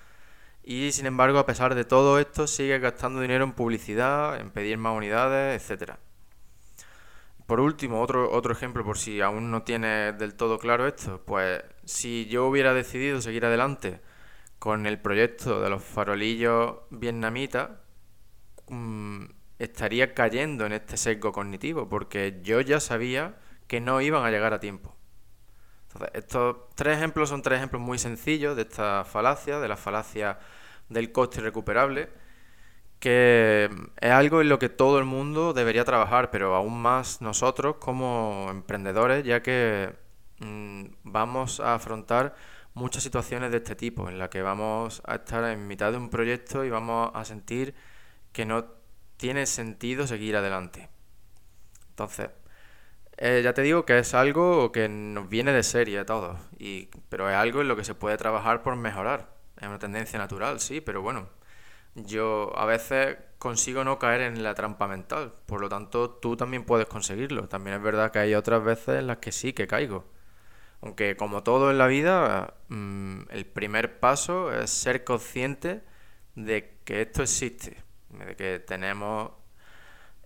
y 0.63 0.91
sin 0.91 1.07
embargo, 1.07 1.39
a 1.39 1.47
pesar 1.47 1.73
de 1.73 1.83
todo 1.83 2.19
esto, 2.19 2.45
sigues 2.45 2.79
gastando 2.79 3.21
dinero 3.21 3.43
en 3.43 3.53
publicidad, 3.53 4.39
en 4.39 4.51
pedir 4.51 4.77
más 4.77 4.95
unidades, 4.95 5.59
etcétera. 5.59 5.97
Por 7.51 7.59
último, 7.59 7.99
otro, 7.99 8.31
otro 8.31 8.53
ejemplo, 8.53 8.85
por 8.85 8.97
si 8.97 9.19
aún 9.19 9.51
no 9.51 9.63
tienes 9.63 10.17
del 10.17 10.35
todo 10.35 10.57
claro 10.57 10.87
esto, 10.87 11.21
pues 11.25 11.61
si 11.83 12.25
yo 12.27 12.47
hubiera 12.47 12.73
decidido 12.73 13.19
seguir 13.19 13.43
adelante 13.43 13.99
con 14.57 14.85
el 14.85 15.01
proyecto 15.01 15.59
de 15.59 15.69
los 15.69 15.83
farolillos 15.83 16.77
vietnamitas, 16.91 17.71
mm, 18.69 19.25
estaría 19.59 20.13
cayendo 20.13 20.65
en 20.65 20.71
este 20.71 20.95
sesgo 20.95 21.33
cognitivo, 21.33 21.89
porque 21.89 22.39
yo 22.41 22.61
ya 22.61 22.79
sabía 22.79 23.35
que 23.67 23.81
no 23.81 23.99
iban 23.99 24.23
a 24.23 24.31
llegar 24.31 24.53
a 24.53 24.61
tiempo. 24.61 24.95
Entonces, 25.89 26.09
estos 26.13 26.55
tres 26.75 26.99
ejemplos 26.99 27.27
son 27.27 27.41
tres 27.41 27.57
ejemplos 27.57 27.81
muy 27.81 27.99
sencillos 27.99 28.55
de 28.55 28.61
esta 28.61 29.03
falacia, 29.03 29.59
de 29.59 29.67
la 29.67 29.75
falacia 29.75 30.39
del 30.87 31.11
coste 31.11 31.41
irrecuperable, 31.41 32.07
que 33.01 33.69
es 33.99 34.11
algo 34.11 34.41
en 34.41 34.49
lo 34.49 34.59
que 34.59 34.69
todo 34.69 34.99
el 34.99 35.05
mundo 35.05 35.53
debería 35.53 35.83
trabajar, 35.85 36.31
pero 36.31 36.55
aún 36.55 36.81
más 36.81 37.21
nosotros 37.21 37.77
como 37.79 38.47
emprendedores, 38.51 39.25
ya 39.25 39.41
que 39.41 39.95
mm, 40.39 40.85
vamos 41.03 41.59
a 41.59 41.75
afrontar 41.75 42.35
muchas 42.75 43.03
situaciones 43.03 43.51
de 43.51 43.57
este 43.57 43.75
tipo, 43.75 44.07
en 44.09 44.19
las 44.19 44.29
que 44.29 44.43
vamos 44.43 45.01
a 45.05 45.15
estar 45.15 45.43
en 45.45 45.67
mitad 45.67 45.91
de 45.91 45.97
un 45.97 46.09
proyecto 46.11 46.63
y 46.63 46.69
vamos 46.69 47.11
a 47.15 47.25
sentir 47.25 47.73
que 48.33 48.45
no 48.45 48.65
tiene 49.17 49.45
sentido 49.47 50.07
seguir 50.07 50.35
adelante. 50.37 50.89
Entonces, 51.89 52.29
eh, 53.17 53.41
ya 53.43 53.53
te 53.53 53.63
digo 53.63 53.85
que 53.85 53.99
es 53.99 54.13
algo 54.13 54.71
que 54.71 54.89
nos 54.89 55.29
viene 55.29 55.53
de 55.53 55.63
serie 55.63 55.99
a 55.99 56.05
todos, 56.05 56.39
y, 56.59 56.89
pero 57.09 57.29
es 57.29 57.35
algo 57.35 57.61
en 57.61 57.67
lo 57.67 57.75
que 57.75 57.83
se 57.83 57.95
puede 57.95 58.17
trabajar 58.17 58.63
por 58.63 58.75
mejorar. 58.75 59.29
Es 59.59 59.67
una 59.67 59.79
tendencia 59.79 60.19
natural, 60.19 60.59
sí, 60.59 60.81
pero 60.81 61.01
bueno, 61.01 61.29
yo 61.95 62.51
a 62.57 62.65
veces 62.65 63.17
consigo 63.39 63.83
no 63.83 63.99
caer 63.99 64.21
en 64.21 64.43
la 64.43 64.53
trampa 64.55 64.87
mental, 64.87 65.33
por 65.45 65.61
lo 65.61 65.69
tanto 65.69 66.09
tú 66.11 66.37
también 66.37 66.63
puedes 66.65 66.87
conseguirlo. 66.87 67.47
También 67.47 67.77
es 67.77 67.83
verdad 67.83 68.11
que 68.11 68.19
hay 68.19 68.35
otras 68.35 68.63
veces 68.63 68.99
en 68.99 69.07
las 69.07 69.17
que 69.17 69.31
sí 69.31 69.53
que 69.53 69.67
caigo. 69.67 70.05
Aunque 70.81 71.15
como 71.17 71.43
todo 71.43 71.71
en 71.71 71.77
la 71.77 71.87
vida, 71.87 72.55
mm, 72.69 73.23
el 73.29 73.45
primer 73.45 73.99
paso 73.99 74.53
es 74.53 74.71
ser 74.71 75.03
consciente 75.03 75.83
de 76.35 76.79
que 76.85 77.01
esto 77.01 77.23
existe 77.23 77.83
de 78.11 78.35
que 78.35 78.59
tenemos 78.59 79.31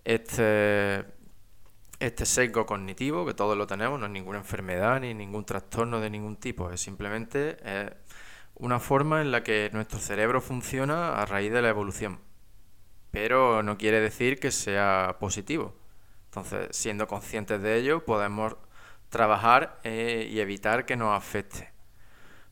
este, 0.04 1.04
este 1.98 2.26
sesgo 2.26 2.66
cognitivo, 2.66 3.26
que 3.26 3.34
todos 3.34 3.56
lo 3.56 3.66
tenemos, 3.66 3.98
no 3.98 4.06
es 4.06 4.12
ninguna 4.12 4.38
enfermedad 4.38 5.00
ni 5.00 5.14
ningún 5.14 5.44
trastorno 5.44 6.00
de 6.00 6.10
ningún 6.10 6.36
tipo, 6.36 6.70
es 6.70 6.80
simplemente 6.80 7.56
una 8.56 8.80
forma 8.80 9.20
en 9.20 9.30
la 9.30 9.42
que 9.42 9.70
nuestro 9.72 9.98
cerebro 9.98 10.40
funciona 10.40 11.20
a 11.20 11.26
raíz 11.26 11.52
de 11.52 11.62
la 11.62 11.68
evolución. 11.68 12.20
Pero 13.10 13.62
no 13.62 13.78
quiere 13.78 14.00
decir 14.00 14.40
que 14.40 14.50
sea 14.50 15.16
positivo. 15.20 15.74
Entonces, 16.26 16.68
siendo 16.76 17.06
conscientes 17.06 17.62
de 17.62 17.76
ello, 17.76 18.04
podemos 18.04 18.56
trabajar 19.08 19.78
eh, 19.84 20.28
y 20.30 20.40
evitar 20.40 20.84
que 20.84 20.96
nos 20.96 21.16
afecte. 21.16 21.70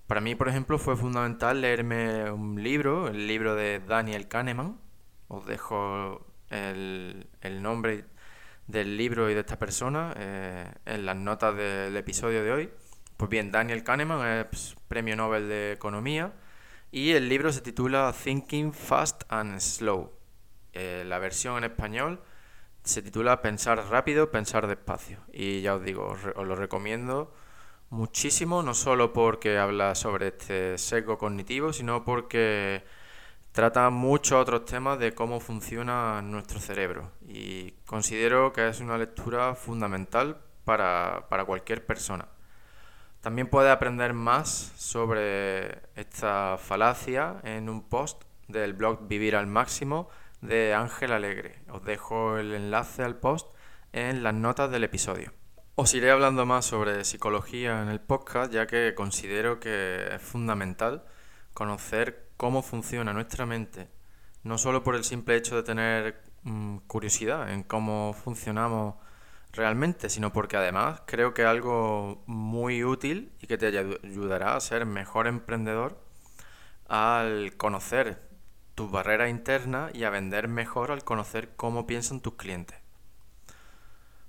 Para 0.06 0.20
mí, 0.20 0.34
por 0.34 0.48
ejemplo, 0.48 0.78
fue 0.78 0.96
fundamental 0.96 1.60
leerme 1.60 2.30
un 2.30 2.62
libro, 2.62 3.08
el 3.08 3.26
libro 3.26 3.54
de 3.54 3.80
Daniel 3.80 4.28
Kahneman, 4.28 4.78
os 5.28 5.46
dejo 5.46 6.26
el, 6.50 7.26
nombre 7.60 8.04
del 8.66 8.96
libro 8.96 9.30
y 9.30 9.34
de 9.34 9.40
esta 9.40 9.58
persona 9.58 10.14
eh, 10.16 10.70
en 10.84 11.06
las 11.06 11.16
notas 11.16 11.56
del 11.56 11.96
episodio 11.96 12.44
de 12.44 12.52
hoy 12.52 12.70
Pues 13.16 13.30
bien, 13.30 13.52
Daniel 13.52 13.84
Kahneman 13.84 14.46
es 14.52 14.74
premio 14.88 15.14
Nobel 15.14 15.48
de 15.48 15.72
Economía 15.72 16.32
y 16.90 17.12
el 17.12 17.28
libro 17.28 17.52
se 17.52 17.60
titula 17.60 18.12
Thinking 18.12 18.72
Fast 18.72 19.22
and 19.28 19.60
Slow. 19.60 20.12
Eh, 20.72 21.04
la 21.06 21.20
versión 21.20 21.58
en 21.58 21.64
español 21.64 22.20
se 22.82 23.02
titula 23.02 23.40
Pensar 23.40 23.78
rápido, 23.88 24.32
pensar 24.32 24.66
despacio. 24.66 25.18
Y 25.32 25.60
ya 25.60 25.76
os 25.76 25.84
digo, 25.84 26.08
os, 26.08 26.24
lo 26.24 26.56
recomiendo 26.56 27.32
muchísimo, 27.90 28.64
no 28.64 28.74
solo 28.74 29.12
porque 29.12 29.58
habla 29.58 29.94
sobre 29.94 30.28
este 30.28 30.76
sesgo 30.76 31.16
cognitivo, 31.16 31.72
sino 31.72 32.04
porque 32.04 32.84
trata 33.52 33.90
muchos 33.90 34.42
otros 34.42 34.64
temas 34.64 34.98
de 34.98 35.14
cómo 35.14 35.38
funciona 35.38 36.20
nuestro 36.20 36.58
cerebro. 36.58 37.12
Y 37.28 37.72
considero 37.86 38.52
que 38.52 38.68
es 38.68 38.80
una 38.80 38.98
lectura 38.98 39.54
fundamental 39.54 40.38
para, 40.64 41.26
para 41.28 41.44
cualquier 41.44 41.86
persona. 41.86 42.26
También 43.24 43.48
puedes 43.48 43.72
aprender 43.72 44.12
más 44.12 44.74
sobre 44.76 45.78
esta 45.96 46.58
falacia 46.58 47.40
en 47.42 47.70
un 47.70 47.80
post 47.88 48.22
del 48.48 48.74
blog 48.74 49.08
Vivir 49.08 49.34
al 49.34 49.46
Máximo 49.46 50.10
de 50.42 50.74
Ángel 50.74 51.10
Alegre. 51.10 51.62
Os 51.70 51.82
dejo 51.82 52.36
el 52.36 52.52
enlace 52.52 53.02
al 53.02 53.16
post 53.16 53.48
en 53.94 54.22
las 54.22 54.34
notas 54.34 54.70
del 54.70 54.84
episodio. 54.84 55.32
Os 55.74 55.94
iré 55.94 56.10
hablando 56.10 56.44
más 56.44 56.66
sobre 56.66 57.02
psicología 57.04 57.80
en 57.80 57.88
el 57.88 57.98
podcast 57.98 58.52
ya 58.52 58.66
que 58.66 58.92
considero 58.94 59.58
que 59.58 60.16
es 60.16 60.20
fundamental 60.20 61.06
conocer 61.54 62.28
cómo 62.36 62.60
funciona 62.60 63.14
nuestra 63.14 63.46
mente, 63.46 63.88
no 64.42 64.58
solo 64.58 64.82
por 64.82 64.96
el 64.96 65.04
simple 65.04 65.36
hecho 65.36 65.56
de 65.56 65.62
tener 65.62 66.20
mm, 66.42 66.76
curiosidad 66.86 67.50
en 67.50 67.62
cómo 67.62 68.12
funcionamos 68.12 68.96
realmente, 69.54 70.10
sino 70.10 70.32
porque 70.32 70.56
además 70.56 71.02
creo 71.06 71.32
que 71.32 71.42
es 71.42 71.48
algo 71.48 72.22
muy 72.26 72.84
útil 72.84 73.32
y 73.40 73.46
que 73.46 73.56
te 73.56 73.66
ayudará 73.66 74.56
a 74.56 74.60
ser 74.60 74.84
mejor 74.84 75.26
emprendedor 75.26 75.98
al 76.88 77.56
conocer 77.56 78.20
tus 78.74 78.90
barreras 78.90 79.30
internas 79.30 79.94
y 79.94 80.04
a 80.04 80.10
vender 80.10 80.48
mejor 80.48 80.90
al 80.90 81.04
conocer 81.04 81.54
cómo 81.56 81.86
piensan 81.86 82.20
tus 82.20 82.34
clientes. 82.34 82.78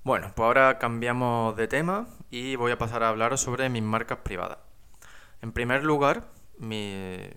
Bueno, 0.03 0.31
pues 0.35 0.45
ahora 0.45 0.77
cambiamos 0.77 1.55
de 1.55 1.67
tema 1.67 2.07
y 2.29 2.55
voy 2.55 2.71
a 2.71 2.77
pasar 2.77 3.01
a 3.01 3.09
hablaros 3.09 3.41
sobre 3.41 3.69
mis 3.69 3.81
marcas 3.81 4.19
privadas. 4.19 4.59
En 5.41 5.51
primer 5.51 5.83
lugar, 5.83 6.29
mi, 6.59 7.27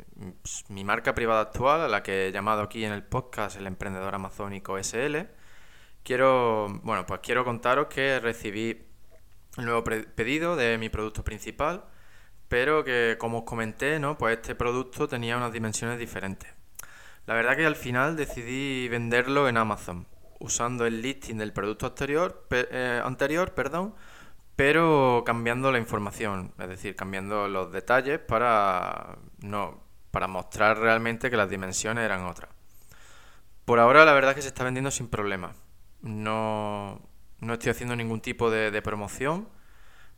mi 0.68 0.84
marca 0.84 1.14
privada 1.14 1.40
actual, 1.40 1.80
a 1.80 1.88
la 1.88 2.02
que 2.02 2.28
he 2.28 2.32
llamado 2.32 2.60
aquí 2.60 2.84
en 2.84 2.92
el 2.92 3.02
podcast 3.02 3.56
el 3.56 3.66
emprendedor 3.66 4.14
amazónico 4.14 4.76
SL, 4.78 5.28
Quiero, 6.08 6.68
bueno, 6.84 7.04
pues 7.04 7.20
quiero 7.22 7.44
contaros 7.44 7.88
que 7.88 8.18
recibí 8.18 8.82
el 9.58 9.64
nuevo 9.66 9.84
pedido 9.84 10.56
de 10.56 10.78
mi 10.78 10.88
producto 10.88 11.22
principal, 11.22 11.84
pero 12.48 12.82
que 12.82 13.16
como 13.18 13.40
os 13.40 13.44
comenté, 13.44 14.00
¿no? 14.00 14.16
Pues 14.16 14.38
este 14.38 14.54
producto 14.54 15.06
tenía 15.06 15.36
unas 15.36 15.52
dimensiones 15.52 15.98
diferentes. 15.98 16.50
La 17.26 17.34
verdad 17.34 17.58
que 17.58 17.66
al 17.66 17.76
final 17.76 18.16
decidí 18.16 18.88
venderlo 18.88 19.50
en 19.50 19.58
Amazon, 19.58 20.06
usando 20.40 20.86
el 20.86 21.02
listing 21.02 21.36
del 21.36 21.52
producto 21.52 21.84
anterior, 21.84 22.46
eh, 22.52 23.02
anterior 23.04 23.52
perdón, 23.52 23.94
pero 24.56 25.24
cambiando 25.26 25.70
la 25.70 25.76
información, 25.76 26.54
es 26.58 26.68
decir, 26.70 26.96
cambiando 26.96 27.48
los 27.48 27.70
detalles 27.70 28.18
para, 28.18 29.18
no, 29.42 29.84
para 30.10 30.26
mostrar 30.26 30.78
realmente 30.78 31.28
que 31.28 31.36
las 31.36 31.50
dimensiones 31.50 32.02
eran 32.02 32.24
otras. 32.24 32.50
Por 33.66 33.78
ahora 33.78 34.06
la 34.06 34.14
verdad 34.14 34.30
es 34.30 34.36
que 34.36 34.42
se 34.42 34.48
está 34.48 34.64
vendiendo 34.64 34.90
sin 34.90 35.08
problemas. 35.08 35.67
No, 36.02 37.00
no 37.40 37.54
estoy 37.54 37.70
haciendo 37.70 37.96
ningún 37.96 38.20
tipo 38.20 38.50
de, 38.50 38.82
promoción 38.82 39.48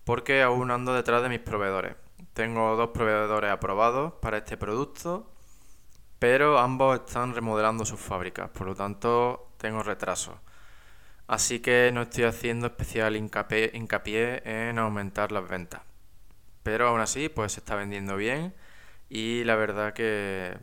porque 0.05 0.43
aún 0.43 0.71
ando 0.71 0.95
detrás 0.95 1.23
de 1.23 1.29
mis 1.29 1.41
proveedores. 1.41 1.97
Tengo 2.35 2.77
dos 2.77 2.91
proveedores 2.91 3.51
aprobados 3.51 4.15
para 4.21 4.39
este 4.39 4.57
producto, 4.57 5.31
pero 6.19 6.59
ambos 6.59 7.01
están 7.01 7.35
remodelando 7.35 7.85
sus 7.85 8.01
fábricas, 8.01 8.51
por 8.51 8.67
lo 8.67 8.75
tanto 8.75 9.53
tengo 9.59 9.83
retraso. 9.83 10.41
Así 11.27 11.61
que 11.61 11.91
no 11.93 12.03
estoy 12.03 12.25
haciendo 12.25 12.67
especial 12.67 13.17
hincapié, 13.17 13.71
hincapié 13.75 14.43
en 14.45 14.79
aumentar 14.79 15.33
las 15.33 15.49
ventas. 15.49 15.83
Pero 16.63 16.89
aún 16.89 17.01
así, 17.01 17.29
pues 17.29 17.53
se 17.53 17.61
está 17.61 17.77
vendiendo 17.77 18.17
bien 18.17 18.55
y 19.09 19.45
la 19.45 19.57
verdad 19.57 19.93
que 19.95 20.59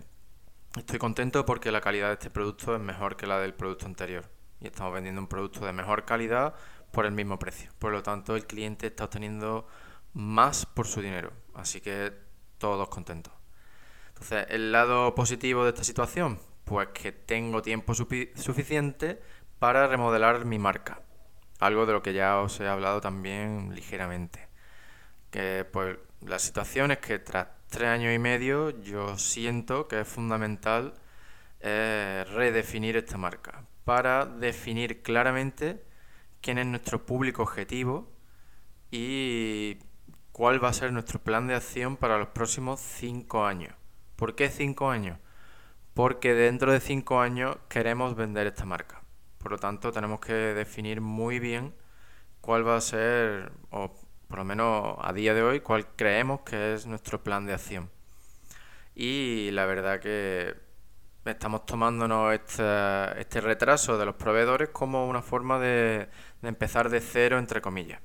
estoy 0.77 0.99
contento 0.99 1.45
porque 1.45 1.71
la 1.71 1.81
calidad 1.81 2.07
de 2.09 2.13
este 2.13 2.29
producto 2.29 2.75
es 2.75 2.81
mejor 2.81 3.17
que 3.17 3.27
la 3.27 3.39
del 3.39 3.53
producto 3.53 3.85
anterior 3.85 4.36
y 4.59 4.67
estamos 4.67 4.93
vendiendo 4.93 5.21
un 5.21 5.27
producto 5.27 5.65
de 5.65 5.73
mejor 5.73 6.05
calidad 6.05 6.55
por 6.91 7.05
el 7.05 7.11
mismo 7.11 7.37
precio. 7.39 7.71
Por 7.79 7.91
lo 7.91 8.03
tanto, 8.03 8.35
el 8.35 8.45
cliente 8.45 8.87
está 8.87 9.05
obteniendo 9.05 9.67
más 10.13 10.65
por 10.65 10.87
su 10.87 11.01
dinero. 11.01 11.31
Así 11.53 11.81
que 11.81 12.13
todos 12.57 12.89
contentos. 12.89 13.33
Entonces, 14.09 14.47
el 14.49 14.71
lado 14.71 15.13
positivo 15.13 15.63
de 15.63 15.69
esta 15.69 15.83
situación, 15.83 16.39
pues 16.65 16.89
que 16.89 17.11
tengo 17.11 17.61
tiempo 17.61 17.93
suficiente 17.93 19.21
para 19.59 19.87
remodelar 19.87 20.45
mi 20.45 20.59
marca. 20.59 21.01
Algo 21.59 21.85
de 21.85 21.93
lo 21.93 22.01
que 22.03 22.13
ya 22.13 22.39
os 22.39 22.59
he 22.59 22.67
hablado 22.67 23.01
también 23.01 23.73
ligeramente. 23.75 24.47
Que 25.31 25.65
pues 25.71 25.97
la 26.21 26.39
situación 26.39 26.91
es 26.91 26.99
que 26.99 27.19
tras 27.19 27.47
tres 27.69 27.89
años 27.89 28.13
y 28.13 28.19
medio 28.19 28.69
yo 28.81 29.17
siento 29.17 29.87
que 29.87 30.01
es 30.01 30.07
fundamental 30.07 30.93
eh, 31.59 32.25
redefinir 32.29 32.97
esta 32.97 33.17
marca 33.17 33.66
para 33.87 34.25
definir 34.25 35.01
claramente 35.01 35.81
quién 36.41 36.57
es 36.57 36.65
nuestro 36.65 37.05
público 37.05 37.41
objetivo 37.43 38.11
y 38.91 39.77
cuál 40.33 40.61
va 40.61 40.67
a 40.67 40.73
ser 40.73 40.91
nuestro 40.91 41.19
plan 41.19 41.47
de 41.47 41.55
acción 41.55 41.95
para 41.95 42.17
los 42.17 42.27
próximos 42.27 42.81
cinco 42.81 43.45
años. 43.45 43.73
¿Por 44.17 44.35
qué 44.35 44.49
cinco 44.49 44.89
años? 44.89 45.17
Porque 45.93 46.33
dentro 46.33 46.73
de 46.73 46.81
cinco 46.81 47.21
años 47.21 47.55
queremos 47.69 48.17
vender 48.17 48.47
esta 48.47 48.65
marca. 48.65 49.03
Por 49.37 49.53
lo 49.53 49.57
tanto, 49.57 49.93
tenemos 49.93 50.19
que 50.19 50.33
definir 50.33 50.99
muy 50.99 51.39
bien 51.39 51.73
cuál 52.41 52.67
va 52.67 52.75
a 52.75 52.81
ser, 52.81 53.53
o 53.69 53.95
por 54.27 54.39
lo 54.39 54.43
menos 54.43 54.97
a 54.99 55.13
día 55.13 55.33
de 55.33 55.43
hoy, 55.43 55.61
cuál 55.61 55.87
creemos 55.95 56.41
que 56.41 56.73
es 56.73 56.87
nuestro 56.87 57.23
plan 57.23 57.45
de 57.45 57.53
acción. 57.53 57.89
Y 58.95 59.49
la 59.51 59.65
verdad 59.65 60.01
que 60.01 60.66
estamos 61.31 61.65
tomándonos 61.65 62.33
este, 62.33 63.19
este, 63.19 63.41
retraso 63.41 63.97
de 63.97 64.05
los 64.05 64.15
proveedores 64.15 64.69
como 64.69 65.07
una 65.07 65.21
forma 65.21 65.59
de, 65.59 66.09
empezar 66.41 66.89
de 66.89 67.01
cero, 67.01 67.37
entre 67.39 67.61
comillas. 67.61 68.01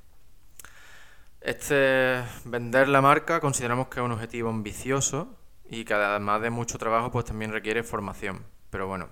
Este 1.41 2.23
vender 2.45 2.89
la 2.89 3.01
marca 3.01 3.41
consideramos 3.41 3.89
que 3.89 4.01
es 4.01 4.05
un 4.05 4.13
objetivo 4.13 4.51
ambicioso 4.51 5.37
y 5.65 5.85
que 5.85 5.95
además 5.95 6.41
de 6.41 6.51
mucho 6.51 6.79
trabajo 6.79 7.11
pues 7.11 7.25
también 7.25 7.53
requiere 7.53 7.83
formación. 7.83 8.45
Pero 8.71 8.87
bueno, 8.87 9.09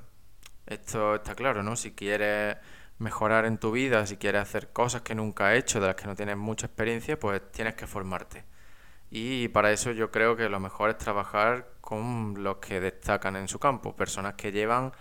esto 0.66 1.16
está 1.16 1.34
claro, 1.34 1.62
¿no? 1.62 1.76
Si 1.76 1.92
quieres 1.92 2.56
mejorar 2.98 3.46
en 3.46 3.58
tu 3.58 3.72
vida, 3.72 4.06
si 4.06 4.16
quieres 4.16 4.42
hacer 4.42 4.72
cosas 4.72 5.02
que 5.02 5.14
nunca 5.14 5.48
has 5.48 5.56
hecho, 5.56 5.80
de 5.80 5.88
las 5.88 5.96
que 5.96 6.06
no 6.06 6.14
tienes 6.14 6.36
mucha 6.36 6.66
experiencia, 6.66 7.18
pues 7.18 7.50
tienes 7.50 7.74
que 7.74 7.86
formarte. 7.86 8.44
Y 9.10 9.48
para 9.48 9.72
eso 9.72 9.90
yo 9.92 10.10
creo 10.10 10.36
que 10.36 10.48
lo 10.48 10.60
mejor 10.60 10.90
es 10.90 10.98
trabajar 10.98 11.72
con 11.80 12.42
los 12.42 12.58
que 12.58 12.80
destacan 12.80 13.36
en 13.36 13.48
su 13.48 13.58
campo, 13.58 13.96
personas 13.96 14.34
que 14.34 14.52
llevan 14.52 14.92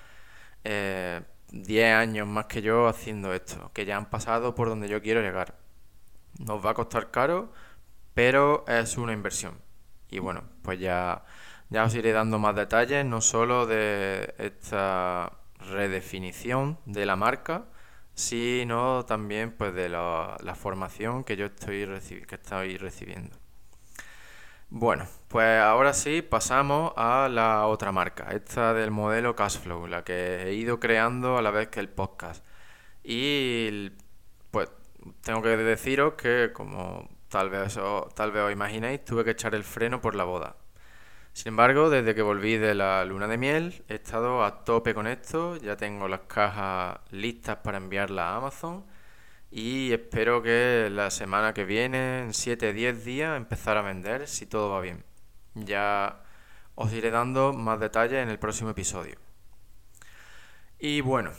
10 0.64 0.66
eh, 0.66 1.94
años 1.94 2.28
más 2.28 2.46
que 2.48 2.62
yo 2.62 2.88
haciendo 2.88 3.34
esto, 3.34 3.72
que 3.74 3.86
ya 3.86 3.98
han 3.98 4.10
pasado 4.10 4.56
por 4.56 4.70
donde 4.70 4.90
yo 4.90 5.02
quiero 5.02 5.22
llegar. 5.22 5.56
Nos 6.40 6.66
va 6.66 6.72
a 6.72 6.74
costar 6.74 7.12
caro, 7.12 7.54
pero 8.14 8.66
es 8.68 8.98
una 8.98 9.14
inversión. 9.14 9.60
Y 10.10 10.20
bueno, 10.20 10.44
pues 10.64 10.80
ya, 10.80 11.24
ya 11.70 11.84
os 11.86 11.96
iré 11.96 12.12
dando 12.12 12.40
más 12.40 12.56
detalles, 12.56 13.06
no 13.06 13.22
solo 13.22 13.68
de 13.68 14.34
esta 14.40 15.34
redefinición 15.72 16.80
de 16.86 17.06
la 17.06 17.16
marca, 17.16 17.66
sino 18.14 19.06
también 19.06 19.52
pues 19.58 19.74
de 19.76 19.90
la, 19.90 20.38
la 20.44 20.56
formación 20.56 21.24
que 21.24 21.38
yo 21.38 21.46
estoy, 21.46 21.86
que 22.28 22.36
estoy 22.36 22.78
recibiendo. 22.78 23.38
Bueno, 24.72 25.08
pues 25.28 25.60
ahora 25.60 25.94
sí 25.94 26.22
pasamos 26.22 26.94
a 26.96 27.28
la 27.30 27.66
otra 27.66 27.92
marca, 27.92 28.30
esta 28.32 28.74
del 28.74 28.92
modelo 28.92 29.36
Cashflow, 29.36 29.88
la 29.88 30.04
que 30.04 30.44
he 30.44 30.54
ido 30.54 30.80
creando 30.80 31.38
a 31.38 31.42
la 31.42 31.50
vez 31.52 31.70
que 31.70 31.80
el 31.80 31.90
podcast. 31.90 32.46
Y 33.04 33.92
pues 34.52 34.70
tengo 35.24 35.42
que 35.42 35.58
deciros 35.58 36.14
que 36.16 36.52
como 36.54 37.10
tal 37.30 37.50
vez, 37.50 37.78
os, 37.78 38.14
tal 38.16 38.32
vez 38.32 38.44
os 38.44 38.52
imaginéis, 38.52 39.04
tuve 39.06 39.24
que 39.26 39.32
echar 39.32 39.56
el 39.56 39.64
freno 39.64 40.02
por 40.02 40.16
la 40.16 40.24
boda. 40.26 40.56
Sin 41.34 41.50
embargo, 41.50 41.90
desde 41.90 42.16
que 42.16 42.22
volví 42.22 42.58
de 42.58 42.76
la 42.76 43.06
luna 43.06 43.28
de 43.28 43.38
miel, 43.38 43.84
he 43.90 43.96
estado 43.96 44.44
a 44.44 44.64
tope 44.66 44.94
con 44.94 45.08
esto, 45.08 45.58
ya 45.58 45.78
tengo 45.78 46.08
las 46.08 46.22
cajas 46.22 47.00
listas 47.12 47.58
para 47.58 47.78
enviarlas 47.78 48.26
a 48.26 48.36
Amazon 48.38 48.86
y 49.52 49.92
espero 49.92 50.42
que 50.42 50.90
la 50.92 51.10
semana 51.10 51.54
que 51.54 51.66
viene, 51.66 52.20
en 52.20 52.30
7-10 52.30 52.94
días, 53.04 53.38
empezar 53.38 53.78
a 53.78 53.82
vender 53.82 54.28
si 54.28 54.46
todo 54.46 54.70
va 54.70 54.82
bien. 54.82 55.04
Ya 55.56 56.24
os 56.76 56.94
iré 56.94 57.10
dando 57.12 57.54
más 57.54 57.80
detalles 57.80 58.24
en 58.24 58.30
el 58.30 58.40
próximo 58.40 58.70
episodio. 58.70 59.18
Y 60.78 61.02
bueno, 61.02 61.32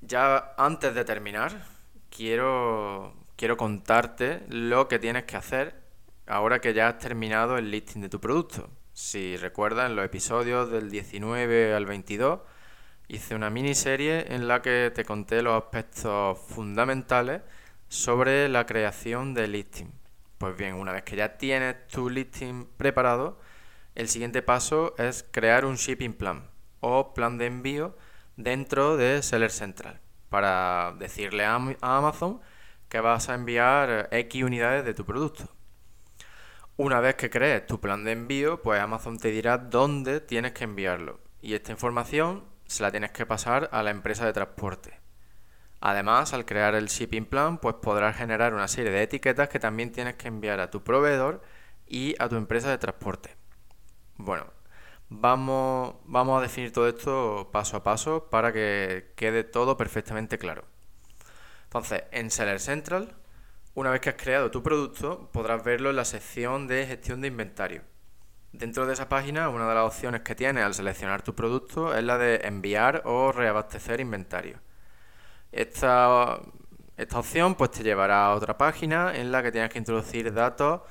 ya 0.00 0.54
antes 0.56 0.94
de 0.94 1.04
terminar, 1.04 1.66
quiero, 2.10 3.14
quiero 3.36 3.56
contarte 3.56 4.44
lo 4.48 4.88
que 4.88 4.98
tienes 4.98 5.24
que 5.24 5.36
hacer 5.36 5.82
ahora 6.26 6.60
que 6.60 6.72
ya 6.72 6.88
has 6.88 6.98
terminado 6.98 7.58
el 7.58 7.70
listing 7.70 8.00
de 8.00 8.08
tu 8.08 8.20
producto. 8.20 8.70
Si 8.92 9.36
recuerdas, 9.36 9.90
en 9.90 9.96
los 9.96 10.04
episodios 10.04 10.70
del 10.70 10.90
19 10.90 11.74
al 11.74 11.86
22 11.86 12.40
hice 13.12 13.34
una 13.34 13.50
miniserie 13.50 14.34
en 14.34 14.48
la 14.48 14.62
que 14.62 14.90
te 14.94 15.04
conté 15.04 15.42
los 15.42 15.62
aspectos 15.62 16.38
fundamentales 16.38 17.42
sobre 17.88 18.48
la 18.48 18.64
creación 18.64 19.34
de 19.34 19.48
listing. 19.48 19.92
Pues 20.38 20.56
bien, 20.56 20.74
una 20.76 20.92
vez 20.92 21.02
que 21.02 21.16
ya 21.16 21.36
tienes 21.36 21.86
tu 21.88 22.08
listing 22.08 22.66
preparado, 22.78 23.38
el 23.94 24.08
siguiente 24.08 24.40
paso 24.40 24.94
es 24.96 25.26
crear 25.30 25.66
un 25.66 25.76
shipping 25.76 26.14
plan 26.14 26.48
o 26.80 27.12
plan 27.12 27.36
de 27.36 27.46
envío 27.46 27.94
dentro 28.36 28.96
de 28.96 29.22
Seller 29.22 29.50
Central 29.50 30.00
para 30.30 30.94
decirle 30.98 31.44
a 31.44 31.54
Amazon 31.82 32.40
que 32.88 33.00
vas 33.00 33.28
a 33.28 33.34
enviar 33.34 34.08
X 34.10 34.42
unidades 34.42 34.86
de 34.86 34.94
tu 34.94 35.04
producto. 35.04 35.50
Una 36.78 37.00
vez 37.00 37.16
que 37.16 37.28
crees 37.28 37.66
tu 37.66 37.78
plan 37.78 38.04
de 38.04 38.12
envío, 38.12 38.62
pues 38.62 38.80
Amazon 38.80 39.18
te 39.18 39.28
dirá 39.28 39.58
dónde 39.58 40.20
tienes 40.20 40.52
que 40.52 40.64
enviarlo. 40.64 41.20
Y 41.42 41.52
esta 41.52 41.72
información 41.72 42.51
se 42.72 42.82
la 42.82 42.90
tienes 42.90 43.12
que 43.12 43.26
pasar 43.26 43.68
a 43.72 43.82
la 43.82 43.90
empresa 43.90 44.26
de 44.26 44.32
transporte. 44.32 44.98
Además, 45.80 46.32
al 46.32 46.44
crear 46.44 46.74
el 46.74 46.86
shipping 46.86 47.24
plan, 47.26 47.58
pues 47.58 47.74
podrás 47.76 48.16
generar 48.16 48.54
una 48.54 48.68
serie 48.68 48.92
de 48.92 49.02
etiquetas 49.02 49.48
que 49.48 49.58
también 49.58 49.92
tienes 49.92 50.14
que 50.14 50.28
enviar 50.28 50.60
a 50.60 50.70
tu 50.70 50.82
proveedor 50.82 51.42
y 51.86 52.14
a 52.18 52.28
tu 52.28 52.36
empresa 52.36 52.70
de 52.70 52.78
transporte. 52.78 53.36
Bueno, 54.16 54.46
vamos, 55.08 55.96
vamos 56.04 56.38
a 56.38 56.42
definir 56.42 56.72
todo 56.72 56.88
esto 56.88 57.50
paso 57.52 57.76
a 57.76 57.82
paso 57.82 58.28
para 58.30 58.52
que 58.52 59.12
quede 59.16 59.44
todo 59.44 59.76
perfectamente 59.76 60.38
claro. 60.38 60.64
Entonces, 61.64 62.04
en 62.12 62.30
Seller 62.30 62.60
Central, 62.60 63.16
una 63.74 63.90
vez 63.90 64.00
que 64.00 64.10
has 64.10 64.16
creado 64.16 64.50
tu 64.50 64.62
producto, 64.62 65.30
podrás 65.32 65.64
verlo 65.64 65.90
en 65.90 65.96
la 65.96 66.04
sección 66.04 66.66
de 66.66 66.86
gestión 66.86 67.20
de 67.20 67.28
inventario. 67.28 67.82
Dentro 68.52 68.86
de 68.86 68.92
esa 68.92 69.08
página, 69.08 69.48
una 69.48 69.66
de 69.66 69.74
las 69.74 69.84
opciones 69.84 70.20
que 70.20 70.34
tienes 70.34 70.64
al 70.64 70.74
seleccionar 70.74 71.22
tu 71.22 71.34
producto 71.34 71.94
es 71.94 72.04
la 72.04 72.18
de 72.18 72.36
enviar 72.44 73.02
o 73.06 73.32
reabastecer 73.32 74.00
inventario. 74.00 74.60
Esta, 75.52 76.38
esta 76.96 77.18
opción 77.18 77.54
pues, 77.54 77.70
te 77.70 77.82
llevará 77.82 78.26
a 78.26 78.34
otra 78.34 78.58
página 78.58 79.16
en 79.16 79.32
la 79.32 79.42
que 79.42 79.52
tienes 79.52 79.70
que 79.70 79.78
introducir 79.78 80.32
datos 80.34 80.82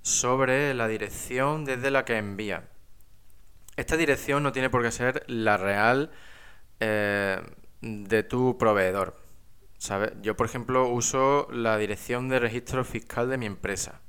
sobre 0.00 0.72
la 0.72 0.88
dirección 0.88 1.66
desde 1.66 1.90
la 1.90 2.06
que 2.06 2.16
envías. 2.16 2.62
Esta 3.76 3.96
dirección 3.96 4.42
no 4.42 4.52
tiene 4.52 4.70
por 4.70 4.82
qué 4.82 4.90
ser 4.90 5.24
la 5.26 5.58
real 5.58 6.10
eh, 6.80 7.40
de 7.82 8.22
tu 8.22 8.56
proveedor. 8.56 9.16
¿sabes? 9.80 10.12
Yo, 10.22 10.36
por 10.36 10.46
ejemplo, 10.46 10.88
uso 10.88 11.48
la 11.50 11.76
dirección 11.78 12.28
de 12.28 12.38
registro 12.38 12.84
fiscal 12.84 13.28
de 13.30 13.38
mi 13.38 13.46
empresa. 13.46 14.00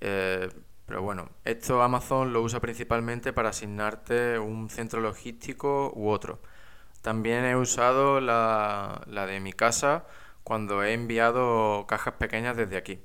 Eh, 0.00 0.48
pero 0.92 1.00
bueno, 1.00 1.30
esto 1.46 1.80
Amazon 1.80 2.34
lo 2.34 2.42
usa 2.42 2.60
principalmente 2.60 3.32
para 3.32 3.48
asignarte 3.48 4.38
un 4.38 4.68
centro 4.68 5.00
logístico 5.00 5.90
u 5.96 6.10
otro. 6.10 6.38
También 7.00 7.46
he 7.46 7.56
usado 7.56 8.20
la, 8.20 9.00
la 9.06 9.24
de 9.24 9.40
mi 9.40 9.54
casa 9.54 10.04
cuando 10.44 10.84
he 10.84 10.92
enviado 10.92 11.86
cajas 11.88 12.12
pequeñas 12.16 12.58
desde 12.58 12.76
aquí. 12.76 13.00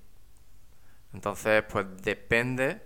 Entonces, 1.13 1.63
pues 1.63 1.85
depende 2.03 2.81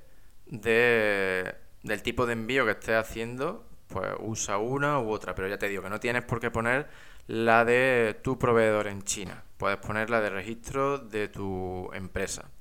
de 0.45 1.55
del 1.81 2.03
tipo 2.03 2.27
de 2.27 2.33
envío 2.33 2.65
que 2.65 2.73
estés 2.73 2.95
haciendo, 2.95 3.67
pues 3.87 4.07
usa 4.19 4.59
una 4.59 4.99
u 4.99 5.09
otra, 5.09 5.33
pero 5.33 5.47
ya 5.47 5.57
te 5.57 5.67
digo 5.67 5.81
que 5.81 5.89
no 5.89 5.99
tienes 5.99 6.23
por 6.25 6.39
qué 6.39 6.51
poner 6.51 6.89
la 7.25 7.65
de 7.65 8.19
tu 8.21 8.37
proveedor 8.37 8.85
en 8.85 9.01
China, 9.01 9.43
puedes 9.57 9.79
poner 9.79 10.11
la 10.11 10.21
de 10.21 10.29
registro 10.29 10.99
de 10.99 11.27
tu 11.27 11.89
empresa. 11.93 12.51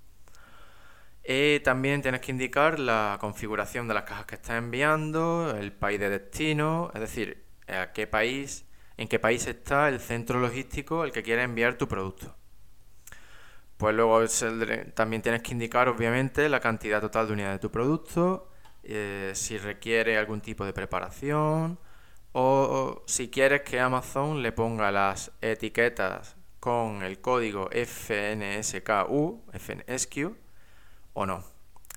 Y 1.25 1.61
también 1.61 2.03
tienes 2.03 2.21
que 2.21 2.33
indicar 2.33 2.79
la 2.79 3.19
configuración 3.21 3.87
de 3.89 3.95
las 3.95 4.05
cajas 4.05 4.27
que 4.27 4.37
estás 4.37 4.57
enviando, 4.57 5.55
el 5.57 5.73
país 5.73 6.01
de 6.01 6.11
destino, 6.11 6.91
es 6.95 7.01
decir, 7.01 7.45
a 7.69 7.93
qué 7.93 8.07
país, 8.07 8.65
en 8.97 9.09
qué 9.09 9.19
país 9.19 9.47
está 9.47 9.89
el 9.89 10.01
centro 10.01 10.41
logístico 10.41 11.03
al 11.03 11.13
que 11.13 11.23
quieres 11.23 11.45
enviar 11.45 11.75
tu 11.75 11.87
producto. 11.89 12.35
Pues 13.77 13.95
luego 13.95 14.23
también 14.95 15.23
tienes 15.23 15.43
que 15.43 15.53
indicar, 15.53 15.89
obviamente, 15.89 16.49
la 16.49 16.61
cantidad 16.61 17.01
total 17.01 17.27
de 17.29 17.33
unidades 17.35 17.57
de 17.57 17.61
tu 17.61 17.71
producto, 17.71 18.51
eh, 18.83 19.33
si 19.35 19.59
requiere 19.59 20.19
algún 20.19 20.41
tipo 20.41 20.65
de 20.65 20.73
preparación 20.73 21.79
o, 22.33 23.03
si 23.07 23.29
quieres 23.31 23.63
que 23.63 23.81
Amazon 23.81 24.43
le 24.43 24.53
ponga 24.53 24.91
las 24.93 25.33
etiquetas 25.41 26.37
con 26.61 27.03
el 27.03 27.21
código 27.21 27.69
FNSKU, 27.73 29.45
FNSQ 29.53 30.37
o 31.13 31.27
no. 31.27 31.45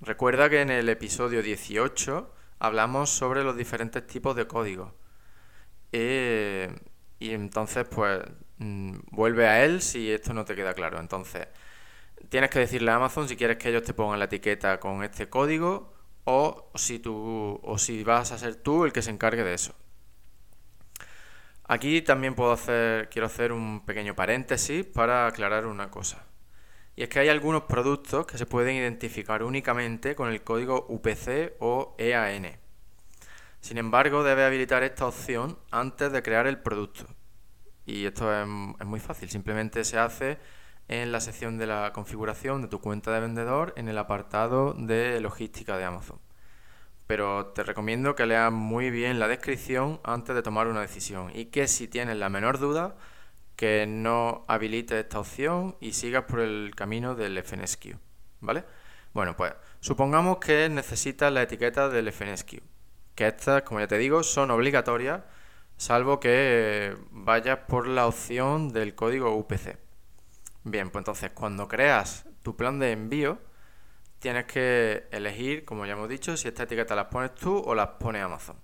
Recuerda 0.02 0.50
que 0.50 0.62
en 0.62 0.70
el 0.70 0.90
episodio 0.90 1.42
18 1.42 2.34
hablamos 2.60 3.10
sobre 3.10 3.44
los 3.44 3.56
diferentes 3.56 4.06
tipos 4.08 4.36
de 4.36 4.48
códigos. 4.48 4.92
Eh, 5.92 6.74
y 7.20 7.32
entonces, 7.32 7.86
pues, 7.88 8.22
mm, 8.58 8.98
vuelve 9.12 9.48
a 9.48 9.64
él 9.64 9.82
si 9.82 10.12
esto 10.12 10.34
no 10.34 10.46
te 10.46 10.56
queda 10.56 10.74
claro. 10.74 11.00
Entonces, 11.00 11.48
tienes 12.30 12.50
que 12.50 12.60
decirle 12.60 12.92
a 12.92 12.96
Amazon 12.96 13.28
si 13.30 13.36
quieres 13.36 13.58
que 13.58 13.70
ellos 13.70 13.84
te 13.84 13.94
pongan 13.94 14.20
la 14.20 14.26
etiqueta 14.26 14.80
con 14.80 15.04
este 15.04 15.30
código 15.30 15.94
o 16.26 16.72
si, 16.76 17.00
tú, 17.00 17.60
o 17.64 17.78
si 17.78 18.04
vas 18.04 18.32
a 18.32 18.38
ser 18.38 18.56
tú 18.56 18.86
el 18.86 18.94
que 18.94 19.02
se 19.02 19.12
encargue 19.12 19.44
de 19.44 19.54
eso. 19.54 19.76
Aquí 21.66 22.02
también 22.02 22.36
puedo 22.36 22.52
hacer, 22.52 23.10
quiero 23.10 23.28
hacer 23.28 23.52
un 23.52 23.86
pequeño 23.86 24.16
paréntesis 24.16 24.86
para 24.86 25.28
aclarar 25.28 25.66
una 25.66 25.90
cosa. 25.90 26.26
Y 26.96 27.04
es 27.04 27.10
que 27.10 27.20
hay 27.20 27.30
algunos 27.30 27.64
productos 27.64 28.26
que 28.28 28.38
se 28.38 28.46
pueden 28.46 28.76
identificar 28.76 29.44
únicamente 29.44 30.16
con 30.16 30.30
el 30.30 30.44
código 30.44 30.86
UPC 30.90 31.56
o 31.60 31.96
EAN. 31.98 32.58
Sin 33.62 33.78
embargo, 33.78 34.24
debe 34.24 34.46
habilitar 34.46 34.84
esta 34.84 35.08
opción 35.08 35.58
antes 35.72 36.12
de 36.12 36.22
crear 36.22 36.48
el 36.48 36.60
producto. 36.60 37.06
Y 37.86 38.06
esto 38.06 38.32
es, 38.32 38.48
es 38.80 38.86
muy 38.86 39.00
fácil, 39.00 39.30
simplemente 39.30 39.84
se 39.84 39.98
hace 39.98 40.38
en 40.88 41.12
la 41.12 41.22
sección 41.22 41.58
de 41.58 41.68
la 41.68 41.92
configuración 41.94 42.62
de 42.62 42.68
tu 42.68 42.80
cuenta 42.80 43.12
de 43.12 43.22
vendedor 43.22 43.74
en 43.78 43.88
el 43.88 43.98
apartado 43.98 44.74
de 44.74 45.20
logística 45.22 45.78
de 45.78 45.86
Amazon. 45.86 46.20
Pero 47.08 47.48
te 47.48 47.64
recomiendo 47.64 48.16
que 48.16 48.26
leas 48.26 48.52
muy 48.52 48.90
bien 48.90 49.20
la 49.20 49.28
descripción 49.28 50.00
antes 50.04 50.36
de 50.36 50.44
tomar 50.44 50.68
una 50.68 50.82
decisión 50.82 51.32
y 51.34 51.46
que 51.46 51.68
si 51.68 51.88
tienes 51.88 52.18
la 52.18 52.30
menor 52.30 52.60
duda, 52.60 52.96
que 53.56 53.86
no 53.88 54.46
habilites 54.48 54.98
esta 54.98 55.20
opción 55.20 55.76
y 55.80 55.94
sigas 55.94 56.24
por 56.24 56.40
el 56.40 56.74
camino 56.76 57.16
del 57.16 57.42
FNSQ. 57.42 57.98
¿Vale? 58.42 58.66
Bueno, 59.14 59.36
pues 59.38 59.54
supongamos 59.80 60.38
que 60.38 60.70
necesitas 60.70 61.32
la 61.32 61.44
etiqueta 61.44 61.88
del 61.90 62.12
FNSQ, 62.12 62.62
que 63.16 63.28
estas, 63.28 63.62
como 63.62 63.80
ya 63.80 63.88
te 63.88 63.98
digo, 63.98 64.24
son 64.24 64.50
obligatorias, 64.52 65.22
salvo 65.78 66.20
que 66.20 66.96
vayas 67.12 67.60
por 67.68 67.88
la 67.88 68.08
opción 68.08 68.70
del 68.70 68.96
código 68.96 69.36
UPC. 69.36 69.78
Bien, 70.64 70.90
pues 70.90 71.02
entonces 71.02 71.32
cuando 71.32 71.68
creas 71.68 72.26
tu 72.42 72.56
plan 72.56 72.80
de 72.80 72.92
envío, 72.92 73.40
tienes 74.20 74.46
que 74.46 75.08
elegir, 75.12 75.66
como 75.66 75.86
ya 75.86 75.94
hemos 75.94 76.10
dicho, 76.10 76.36
si 76.38 76.48
esta 76.48 76.64
etiqueta 76.64 76.96
las 76.96 77.08
pones 77.08 77.36
tú 77.36 77.58
o 77.58 77.76
las 77.76 77.90
pone 78.00 78.22
Amazon. 78.22 78.58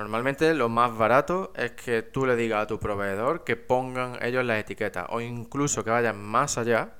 Normalmente 0.00 0.54
lo 0.54 0.70
más 0.70 0.96
barato 0.96 1.52
es 1.54 1.72
que 1.72 2.00
tú 2.00 2.24
le 2.24 2.34
digas 2.34 2.62
a 2.62 2.66
tu 2.66 2.78
proveedor 2.80 3.44
que 3.44 3.56
pongan 3.56 4.16
ellos 4.22 4.42
las 4.46 4.58
etiquetas 4.58 5.04
o 5.10 5.20
incluso 5.20 5.84
que 5.84 5.90
vayan 5.90 6.18
más 6.18 6.56
allá 6.56 6.94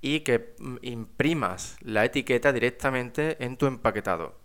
y 0.00 0.20
que 0.20 0.54
mm, 0.60 0.76
imprimas 0.82 1.76
la 1.80 2.04
etiqueta 2.04 2.52
directamente 2.52 3.44
en 3.44 3.56
tu 3.56 3.66
empaquetado. 3.66 4.36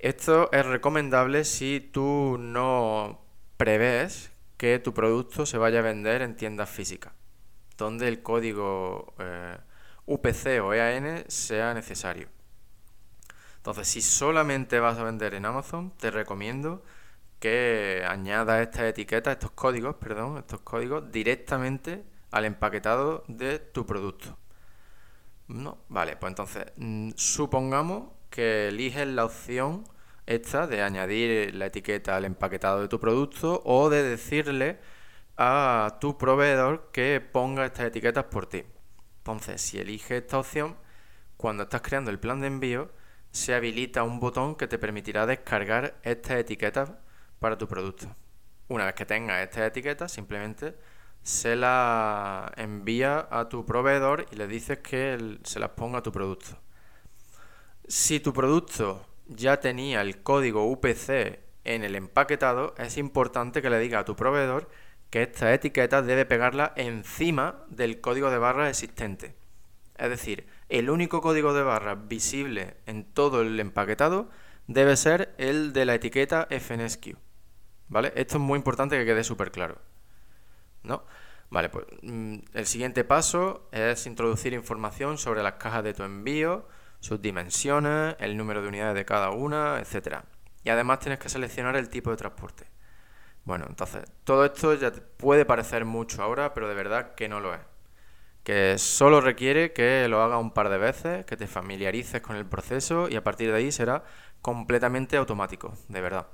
Esto 0.00 0.50
es 0.50 0.66
recomendable 0.66 1.44
si 1.44 1.78
tú 1.78 2.36
no 2.36 3.20
prevés 3.56 4.32
que 4.56 4.80
tu 4.80 4.92
producto 4.92 5.46
se 5.46 5.58
vaya 5.58 5.78
a 5.78 5.82
vender 5.82 6.20
en 6.20 6.34
tiendas 6.34 6.68
físicas 6.68 7.12
donde 7.78 8.08
el 8.08 8.22
código 8.22 9.14
eh, 9.20 9.56
UPC 10.06 10.60
o 10.60 10.74
EAN 10.74 11.24
sea 11.28 11.74
necesario. 11.74 12.41
Entonces, 13.62 13.86
si 13.86 14.02
solamente 14.02 14.80
vas 14.80 14.98
a 14.98 15.04
vender 15.04 15.34
en 15.34 15.46
Amazon, 15.46 15.92
te 15.96 16.10
recomiendo 16.10 16.82
que 17.38 18.04
añadas 18.08 18.60
estas 18.60 18.86
etiquetas, 18.86 19.34
estos 19.34 19.52
códigos, 19.52 19.94
perdón, 19.96 20.38
estos 20.38 20.62
códigos 20.62 21.12
directamente 21.12 22.04
al 22.32 22.44
empaquetado 22.46 23.22
de 23.28 23.60
tu 23.60 23.86
producto. 23.86 24.36
No, 25.46 25.78
vale, 25.88 26.16
pues 26.16 26.32
entonces 26.32 26.66
mm, 26.76 27.10
supongamos 27.14 28.10
que 28.30 28.66
eliges 28.66 29.06
la 29.06 29.24
opción 29.26 29.84
esta 30.26 30.66
de 30.66 30.82
añadir 30.82 31.54
la 31.54 31.66
etiqueta 31.66 32.16
al 32.16 32.24
empaquetado 32.24 32.80
de 32.80 32.88
tu 32.88 32.98
producto 32.98 33.62
o 33.64 33.90
de 33.90 34.02
decirle 34.02 34.80
a 35.36 35.98
tu 36.00 36.18
proveedor 36.18 36.90
que 36.92 37.20
ponga 37.20 37.64
estas 37.66 37.86
etiquetas 37.86 38.24
por 38.24 38.46
ti. 38.46 38.64
Entonces, 39.18 39.62
si 39.62 39.78
eliges 39.78 40.22
esta 40.22 40.40
opción, 40.40 40.76
cuando 41.36 41.62
estás 41.64 41.82
creando 41.82 42.10
el 42.10 42.18
plan 42.18 42.40
de 42.40 42.48
envío, 42.48 42.90
se 43.32 43.54
habilita 43.54 44.02
un 44.02 44.20
botón 44.20 44.54
que 44.54 44.68
te 44.68 44.78
permitirá 44.78 45.26
descargar 45.26 45.98
estas 46.02 46.38
etiquetas 46.38 46.92
para 47.40 47.58
tu 47.58 47.66
producto. 47.66 48.14
Una 48.68 48.84
vez 48.86 48.94
que 48.94 49.06
tengas 49.06 49.42
estas 49.42 49.66
etiquetas, 49.66 50.12
simplemente 50.12 50.76
se 51.22 51.56
la 51.56 52.52
envía 52.56 53.26
a 53.30 53.48
tu 53.48 53.64
proveedor 53.64 54.26
y 54.30 54.36
le 54.36 54.46
dices 54.46 54.78
que 54.78 55.38
se 55.44 55.58
las 55.58 55.70
ponga 55.70 55.98
a 55.98 56.02
tu 56.02 56.12
producto. 56.12 56.58
Si 57.88 58.20
tu 58.20 58.32
producto 58.32 59.06
ya 59.26 59.60
tenía 59.60 60.02
el 60.02 60.22
código 60.22 60.70
UPC 60.70 61.40
en 61.64 61.84
el 61.84 61.94
empaquetado, 61.94 62.74
es 62.78 62.98
importante 62.98 63.62
que 63.62 63.70
le 63.70 63.78
diga 63.78 64.00
a 64.00 64.04
tu 64.04 64.14
proveedor 64.14 64.68
que 65.10 65.22
esta 65.22 65.52
etiqueta 65.52 66.02
debe 66.02 66.26
pegarla 66.26 66.72
encima 66.76 67.64
del 67.68 68.00
código 68.00 68.30
de 68.30 68.38
barras 68.38 68.70
existente. 68.70 69.34
Es 69.96 70.08
decir, 70.08 70.46
el 70.72 70.88
único 70.88 71.20
código 71.20 71.52
de 71.52 71.62
barras 71.62 72.08
visible 72.08 72.78
en 72.86 73.04
todo 73.04 73.42
el 73.42 73.60
empaquetado 73.60 74.30
debe 74.66 74.96
ser 74.96 75.34
el 75.36 75.74
de 75.74 75.84
la 75.84 75.94
etiqueta 75.94 76.48
FNSQ. 76.50 77.16
¿Vale? 77.88 78.10
Esto 78.16 78.38
es 78.38 78.42
muy 78.42 78.56
importante 78.56 78.96
que 78.96 79.04
quede 79.04 79.22
súper 79.22 79.50
claro. 79.50 79.76
¿No? 80.82 81.04
Vale, 81.50 81.68
pues 81.68 81.84
mm, 82.00 82.38
el 82.54 82.66
siguiente 82.66 83.04
paso 83.04 83.68
es 83.70 84.06
introducir 84.06 84.54
información 84.54 85.18
sobre 85.18 85.42
las 85.42 85.54
cajas 85.54 85.84
de 85.84 85.92
tu 85.92 86.04
envío, 86.04 86.66
sus 87.00 87.20
dimensiones, 87.20 88.16
el 88.18 88.38
número 88.38 88.62
de 88.62 88.68
unidades 88.68 88.94
de 88.94 89.04
cada 89.04 89.30
una, 89.30 89.78
etc. 89.78 90.20
Y 90.64 90.70
además 90.70 91.00
tienes 91.00 91.18
que 91.18 91.28
seleccionar 91.28 91.76
el 91.76 91.90
tipo 91.90 92.10
de 92.10 92.16
transporte. 92.16 92.64
Bueno, 93.44 93.66
entonces, 93.68 94.04
todo 94.24 94.46
esto 94.46 94.72
ya 94.72 94.90
puede 95.18 95.44
parecer 95.44 95.84
mucho 95.84 96.22
ahora, 96.22 96.54
pero 96.54 96.66
de 96.66 96.74
verdad 96.74 97.14
que 97.14 97.28
no 97.28 97.40
lo 97.40 97.52
es. 97.52 97.60
Que 98.44 98.76
solo 98.78 99.20
requiere 99.20 99.72
que 99.72 100.08
lo 100.08 100.22
hagas 100.22 100.40
un 100.40 100.52
par 100.52 100.68
de 100.68 100.78
veces, 100.78 101.24
que 101.24 101.36
te 101.36 101.46
familiarices 101.46 102.20
con 102.20 102.36
el 102.36 102.46
proceso 102.46 103.08
y 103.08 103.16
a 103.16 103.22
partir 103.22 103.50
de 103.50 103.58
ahí 103.58 103.72
será 103.72 104.04
completamente 104.40 105.16
automático, 105.16 105.74
de 105.88 106.00
verdad. 106.00 106.26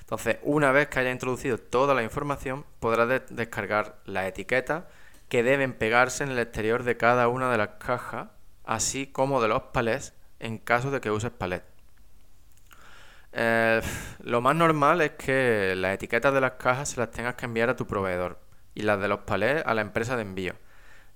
Entonces, 0.00 0.38
una 0.42 0.72
vez 0.72 0.88
que 0.88 0.98
haya 0.98 1.12
introducido 1.12 1.58
toda 1.58 1.94
la 1.94 2.02
información, 2.02 2.64
podrás 2.80 3.22
descargar 3.30 4.00
las 4.06 4.26
etiquetas 4.26 4.84
que 5.28 5.44
deben 5.44 5.72
pegarse 5.72 6.24
en 6.24 6.30
el 6.30 6.40
exterior 6.40 6.82
de 6.82 6.96
cada 6.96 7.28
una 7.28 7.50
de 7.52 7.58
las 7.58 7.68
cajas, 7.78 8.28
así 8.64 9.06
como 9.06 9.40
de 9.40 9.46
los 9.46 9.62
palets 9.72 10.12
en 10.40 10.58
caso 10.58 10.90
de 10.90 11.00
que 11.00 11.12
uses 11.12 11.30
palet. 11.30 11.62
Eh, 13.32 13.80
lo 14.24 14.40
más 14.40 14.56
normal 14.56 15.00
es 15.00 15.12
que 15.12 15.74
las 15.76 15.94
etiquetas 15.94 16.34
de 16.34 16.40
las 16.40 16.52
cajas 16.52 16.88
se 16.88 17.00
las 17.00 17.12
tengas 17.12 17.36
que 17.36 17.44
enviar 17.44 17.70
a 17.70 17.76
tu 17.76 17.86
proveedor 17.86 18.40
y 18.74 18.82
las 18.82 19.00
de 19.00 19.06
los 19.06 19.20
palés 19.20 19.62
a 19.64 19.74
la 19.74 19.82
empresa 19.82 20.16
de 20.16 20.22
envío, 20.22 20.54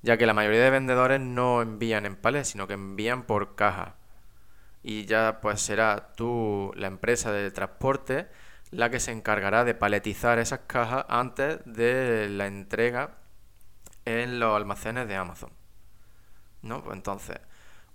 ya 0.05 0.19
que 0.19 0.27
la 0.27 0.35
mayoría 0.35 0.63
de 0.63 0.71
vendedores 0.71 1.19
no 1.19 1.63
envían 1.63 2.05
en 2.05 2.15
palés, 2.15 2.49
sino 2.49 2.67
que 2.67 2.75
envían 2.75 3.23
por 3.23 3.55
caja. 3.57 3.95
Y 4.83 5.07
ya 5.07 5.41
pues 5.41 5.63
será 5.63 6.13
tú, 6.15 6.73
la 6.77 6.89
empresa 6.89 7.33
de 7.33 7.51
transporte, 7.51 8.29
la 8.71 8.91
que 8.91 9.01
se 9.01 9.13
encargará 9.13 9.65
de 9.65 9.75
paletizar 9.75 10.39
esas 10.39 10.61
cajas 10.67 11.07
antes 11.09 11.61
de 11.65 12.29
la 12.29 12.47
entrega 12.47 13.13
en 14.05 14.41
los 14.41 14.55
almacenes 14.55 15.09
de 15.09 15.17
Amazon. 15.17 15.51
¿No? 16.61 16.85
Pues 16.85 16.97
entonces, 16.97 17.41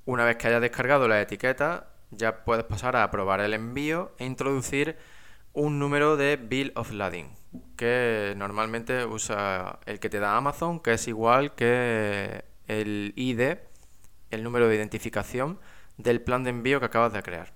una 0.05 0.25
vez 0.25 0.37
que 0.37 0.47
hayas 0.47 0.61
descargado 0.61 1.07
la 1.07 1.21
etiqueta, 1.21 1.89
ya 2.09 2.43
puedes 2.43 2.65
pasar 2.65 2.95
a 2.95 3.03
aprobar 3.03 3.39
el 3.39 3.53
envío 3.53 4.13
e 4.17 4.25
introducir 4.25 4.97
un 5.53 5.77
número 5.77 6.17
de 6.17 6.37
Bill 6.37 6.71
of 6.75 6.91
Lading, 6.91 7.35
que 7.75 8.33
normalmente 8.37 9.05
usa 9.05 9.79
el 9.85 9.99
que 9.99 10.09
te 10.09 10.19
da 10.19 10.37
Amazon, 10.37 10.79
que 10.79 10.93
es 10.93 11.07
igual 11.07 11.55
que 11.55 12.45
el 12.67 13.13
ID, 13.15 13.57
el 14.31 14.43
número 14.43 14.67
de 14.67 14.75
identificación 14.75 15.59
del 15.97 16.21
plan 16.21 16.43
de 16.43 16.51
envío 16.51 16.79
que 16.79 16.85
acabas 16.85 17.13
de 17.13 17.23
crear. 17.23 17.53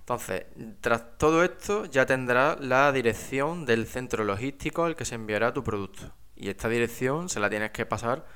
Entonces, 0.00 0.46
tras 0.80 1.18
todo 1.18 1.44
esto 1.44 1.84
ya 1.84 2.04
tendrás 2.04 2.58
la 2.60 2.90
dirección 2.90 3.64
del 3.64 3.86
centro 3.86 4.24
logístico 4.24 4.84
al 4.84 4.96
que 4.96 5.04
se 5.04 5.14
enviará 5.14 5.52
tu 5.52 5.62
producto. 5.62 6.12
Y 6.34 6.48
esta 6.48 6.68
dirección 6.68 7.28
se 7.28 7.38
la 7.38 7.48
tienes 7.48 7.70
que 7.70 7.86
pasar 7.86 8.26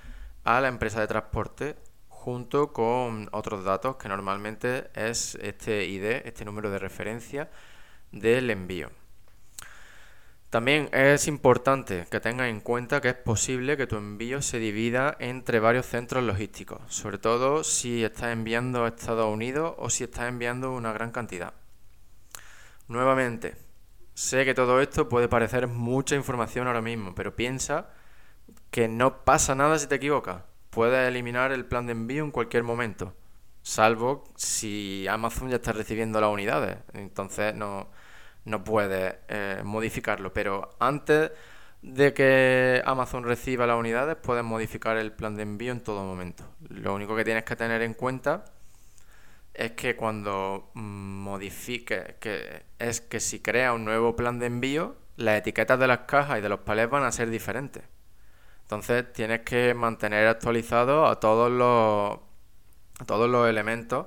a 0.44 0.60
la 0.60 0.68
empresa 0.68 1.00
de 1.00 1.08
transporte 1.08 1.76
junto 2.08 2.72
con 2.72 3.28
otros 3.32 3.64
datos 3.64 3.96
que 3.96 4.08
normalmente 4.08 4.90
es 4.94 5.34
este 5.36 5.86
ID, 5.86 6.26
este 6.26 6.44
número 6.44 6.70
de 6.70 6.78
referencia 6.78 7.50
del 8.12 8.50
envío. 8.50 8.90
También 10.54 10.88
es 10.92 11.26
importante 11.26 12.06
que 12.12 12.20
tengas 12.20 12.46
en 12.46 12.60
cuenta 12.60 13.00
que 13.00 13.08
es 13.08 13.16
posible 13.16 13.76
que 13.76 13.88
tu 13.88 13.96
envío 13.96 14.40
se 14.40 14.60
divida 14.60 15.16
entre 15.18 15.58
varios 15.58 15.84
centros 15.84 16.22
logísticos, 16.22 16.80
sobre 16.86 17.18
todo 17.18 17.64
si 17.64 18.04
estás 18.04 18.32
enviando 18.32 18.84
a 18.84 18.88
Estados 18.90 19.26
Unidos 19.26 19.74
o 19.78 19.90
si 19.90 20.04
estás 20.04 20.28
enviando 20.28 20.70
una 20.70 20.92
gran 20.92 21.10
cantidad. 21.10 21.54
Nuevamente, 22.86 23.56
sé 24.14 24.44
que 24.44 24.54
todo 24.54 24.80
esto 24.80 25.08
puede 25.08 25.26
parecer 25.26 25.66
mucha 25.66 26.14
información 26.14 26.68
ahora 26.68 26.82
mismo, 26.82 27.16
pero 27.16 27.34
piensa 27.34 27.88
que 28.70 28.86
no 28.86 29.24
pasa 29.24 29.56
nada 29.56 29.76
si 29.80 29.88
te 29.88 29.96
equivocas 29.96 30.44
puedes 30.70 31.08
eliminar 31.08 31.50
el 31.50 31.64
plan 31.66 31.86
de 31.86 31.92
envío 31.94 32.22
en 32.22 32.30
cualquier 32.30 32.62
momento, 32.62 33.12
salvo 33.62 34.22
si 34.36 35.04
Amazon 35.08 35.50
ya 35.50 35.56
está 35.56 35.72
recibiendo 35.72 36.20
las 36.20 36.30
unidades, 36.30 36.78
entonces 36.92 37.56
no, 37.56 37.88
no 38.44 38.64
puedes 38.64 39.14
eh, 39.28 39.62
modificarlo, 39.64 40.32
pero 40.32 40.70
antes 40.78 41.30
de 41.82 42.14
que 42.14 42.82
Amazon 42.86 43.24
reciba 43.24 43.66
las 43.66 43.78
unidades 43.78 44.16
puedes 44.16 44.42
modificar 44.42 44.96
el 44.96 45.12
plan 45.12 45.34
de 45.36 45.42
envío 45.42 45.72
en 45.72 45.80
todo 45.80 46.02
momento. 46.02 46.44
Lo 46.68 46.94
único 46.94 47.14
que 47.14 47.24
tienes 47.24 47.44
que 47.44 47.56
tener 47.56 47.82
en 47.82 47.94
cuenta 47.94 48.46
es 49.52 49.72
que 49.72 49.94
cuando 49.94 50.70
modifique, 50.74 52.16
que 52.20 52.64
es 52.78 53.00
que 53.00 53.20
si 53.20 53.40
crea 53.40 53.72
un 53.72 53.84
nuevo 53.84 54.16
plan 54.16 54.38
de 54.38 54.46
envío, 54.46 54.96
las 55.16 55.38
etiquetas 55.38 55.78
de 55.78 55.86
las 55.86 56.00
cajas 56.00 56.38
y 56.38 56.40
de 56.42 56.48
los 56.48 56.60
palets 56.60 56.90
van 56.90 57.04
a 57.04 57.12
ser 57.12 57.30
diferentes. 57.30 57.84
Entonces 58.62 59.12
tienes 59.12 59.40
que 59.40 59.74
mantener 59.74 60.26
actualizado 60.26 61.06
a 61.06 61.20
todos 61.20 61.50
los, 61.50 62.18
a 62.98 63.04
todos 63.06 63.28
los 63.28 63.48
elementos 63.48 64.06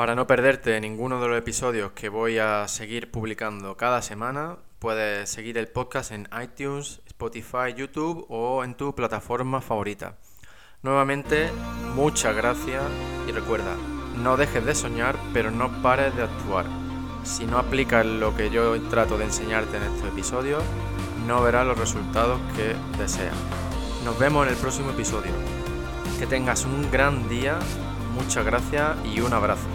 Para 0.00 0.14
no 0.14 0.26
perderte 0.26 0.80
ninguno 0.80 1.20
de 1.20 1.28
los 1.28 1.36
episodios 1.36 1.92
que 1.92 2.08
voy 2.08 2.38
a 2.38 2.66
seguir 2.68 3.10
publicando 3.10 3.76
cada 3.76 4.00
semana, 4.00 4.56
puedes 4.78 5.28
seguir 5.28 5.58
el 5.58 5.68
podcast 5.68 6.12
en 6.12 6.26
iTunes, 6.42 7.02
Spotify, 7.06 7.74
YouTube 7.76 8.24
o 8.30 8.64
en 8.64 8.76
tu 8.76 8.94
plataforma 8.94 9.60
favorita. 9.60 10.16
Nuevamente, 10.82 11.50
muchas 11.94 12.34
gracias 12.34 12.82
y 13.28 13.32
recuerda, 13.32 13.76
no 14.16 14.38
dejes 14.38 14.64
de 14.64 14.74
soñar, 14.74 15.18
pero 15.34 15.50
no 15.50 15.82
pares 15.82 16.16
de 16.16 16.22
actuar. 16.22 16.64
Si 17.22 17.44
no 17.44 17.58
aplicas 17.58 18.06
lo 18.06 18.34
que 18.34 18.48
yo 18.48 18.80
trato 18.88 19.18
de 19.18 19.24
enseñarte 19.24 19.76
en 19.76 19.82
estos 19.82 20.08
episodios, 20.08 20.62
no 21.26 21.42
verás 21.42 21.66
los 21.66 21.78
resultados 21.78 22.40
que 22.56 22.74
deseas. 22.96 23.36
Nos 24.02 24.18
vemos 24.18 24.46
en 24.46 24.54
el 24.54 24.58
próximo 24.58 24.92
episodio. 24.92 25.32
Que 26.18 26.26
tengas 26.26 26.64
un 26.64 26.90
gran 26.90 27.28
día, 27.28 27.58
muchas 28.22 28.44
gracias 28.44 28.96
y 29.04 29.20
un 29.20 29.32
abrazo. 29.32 29.66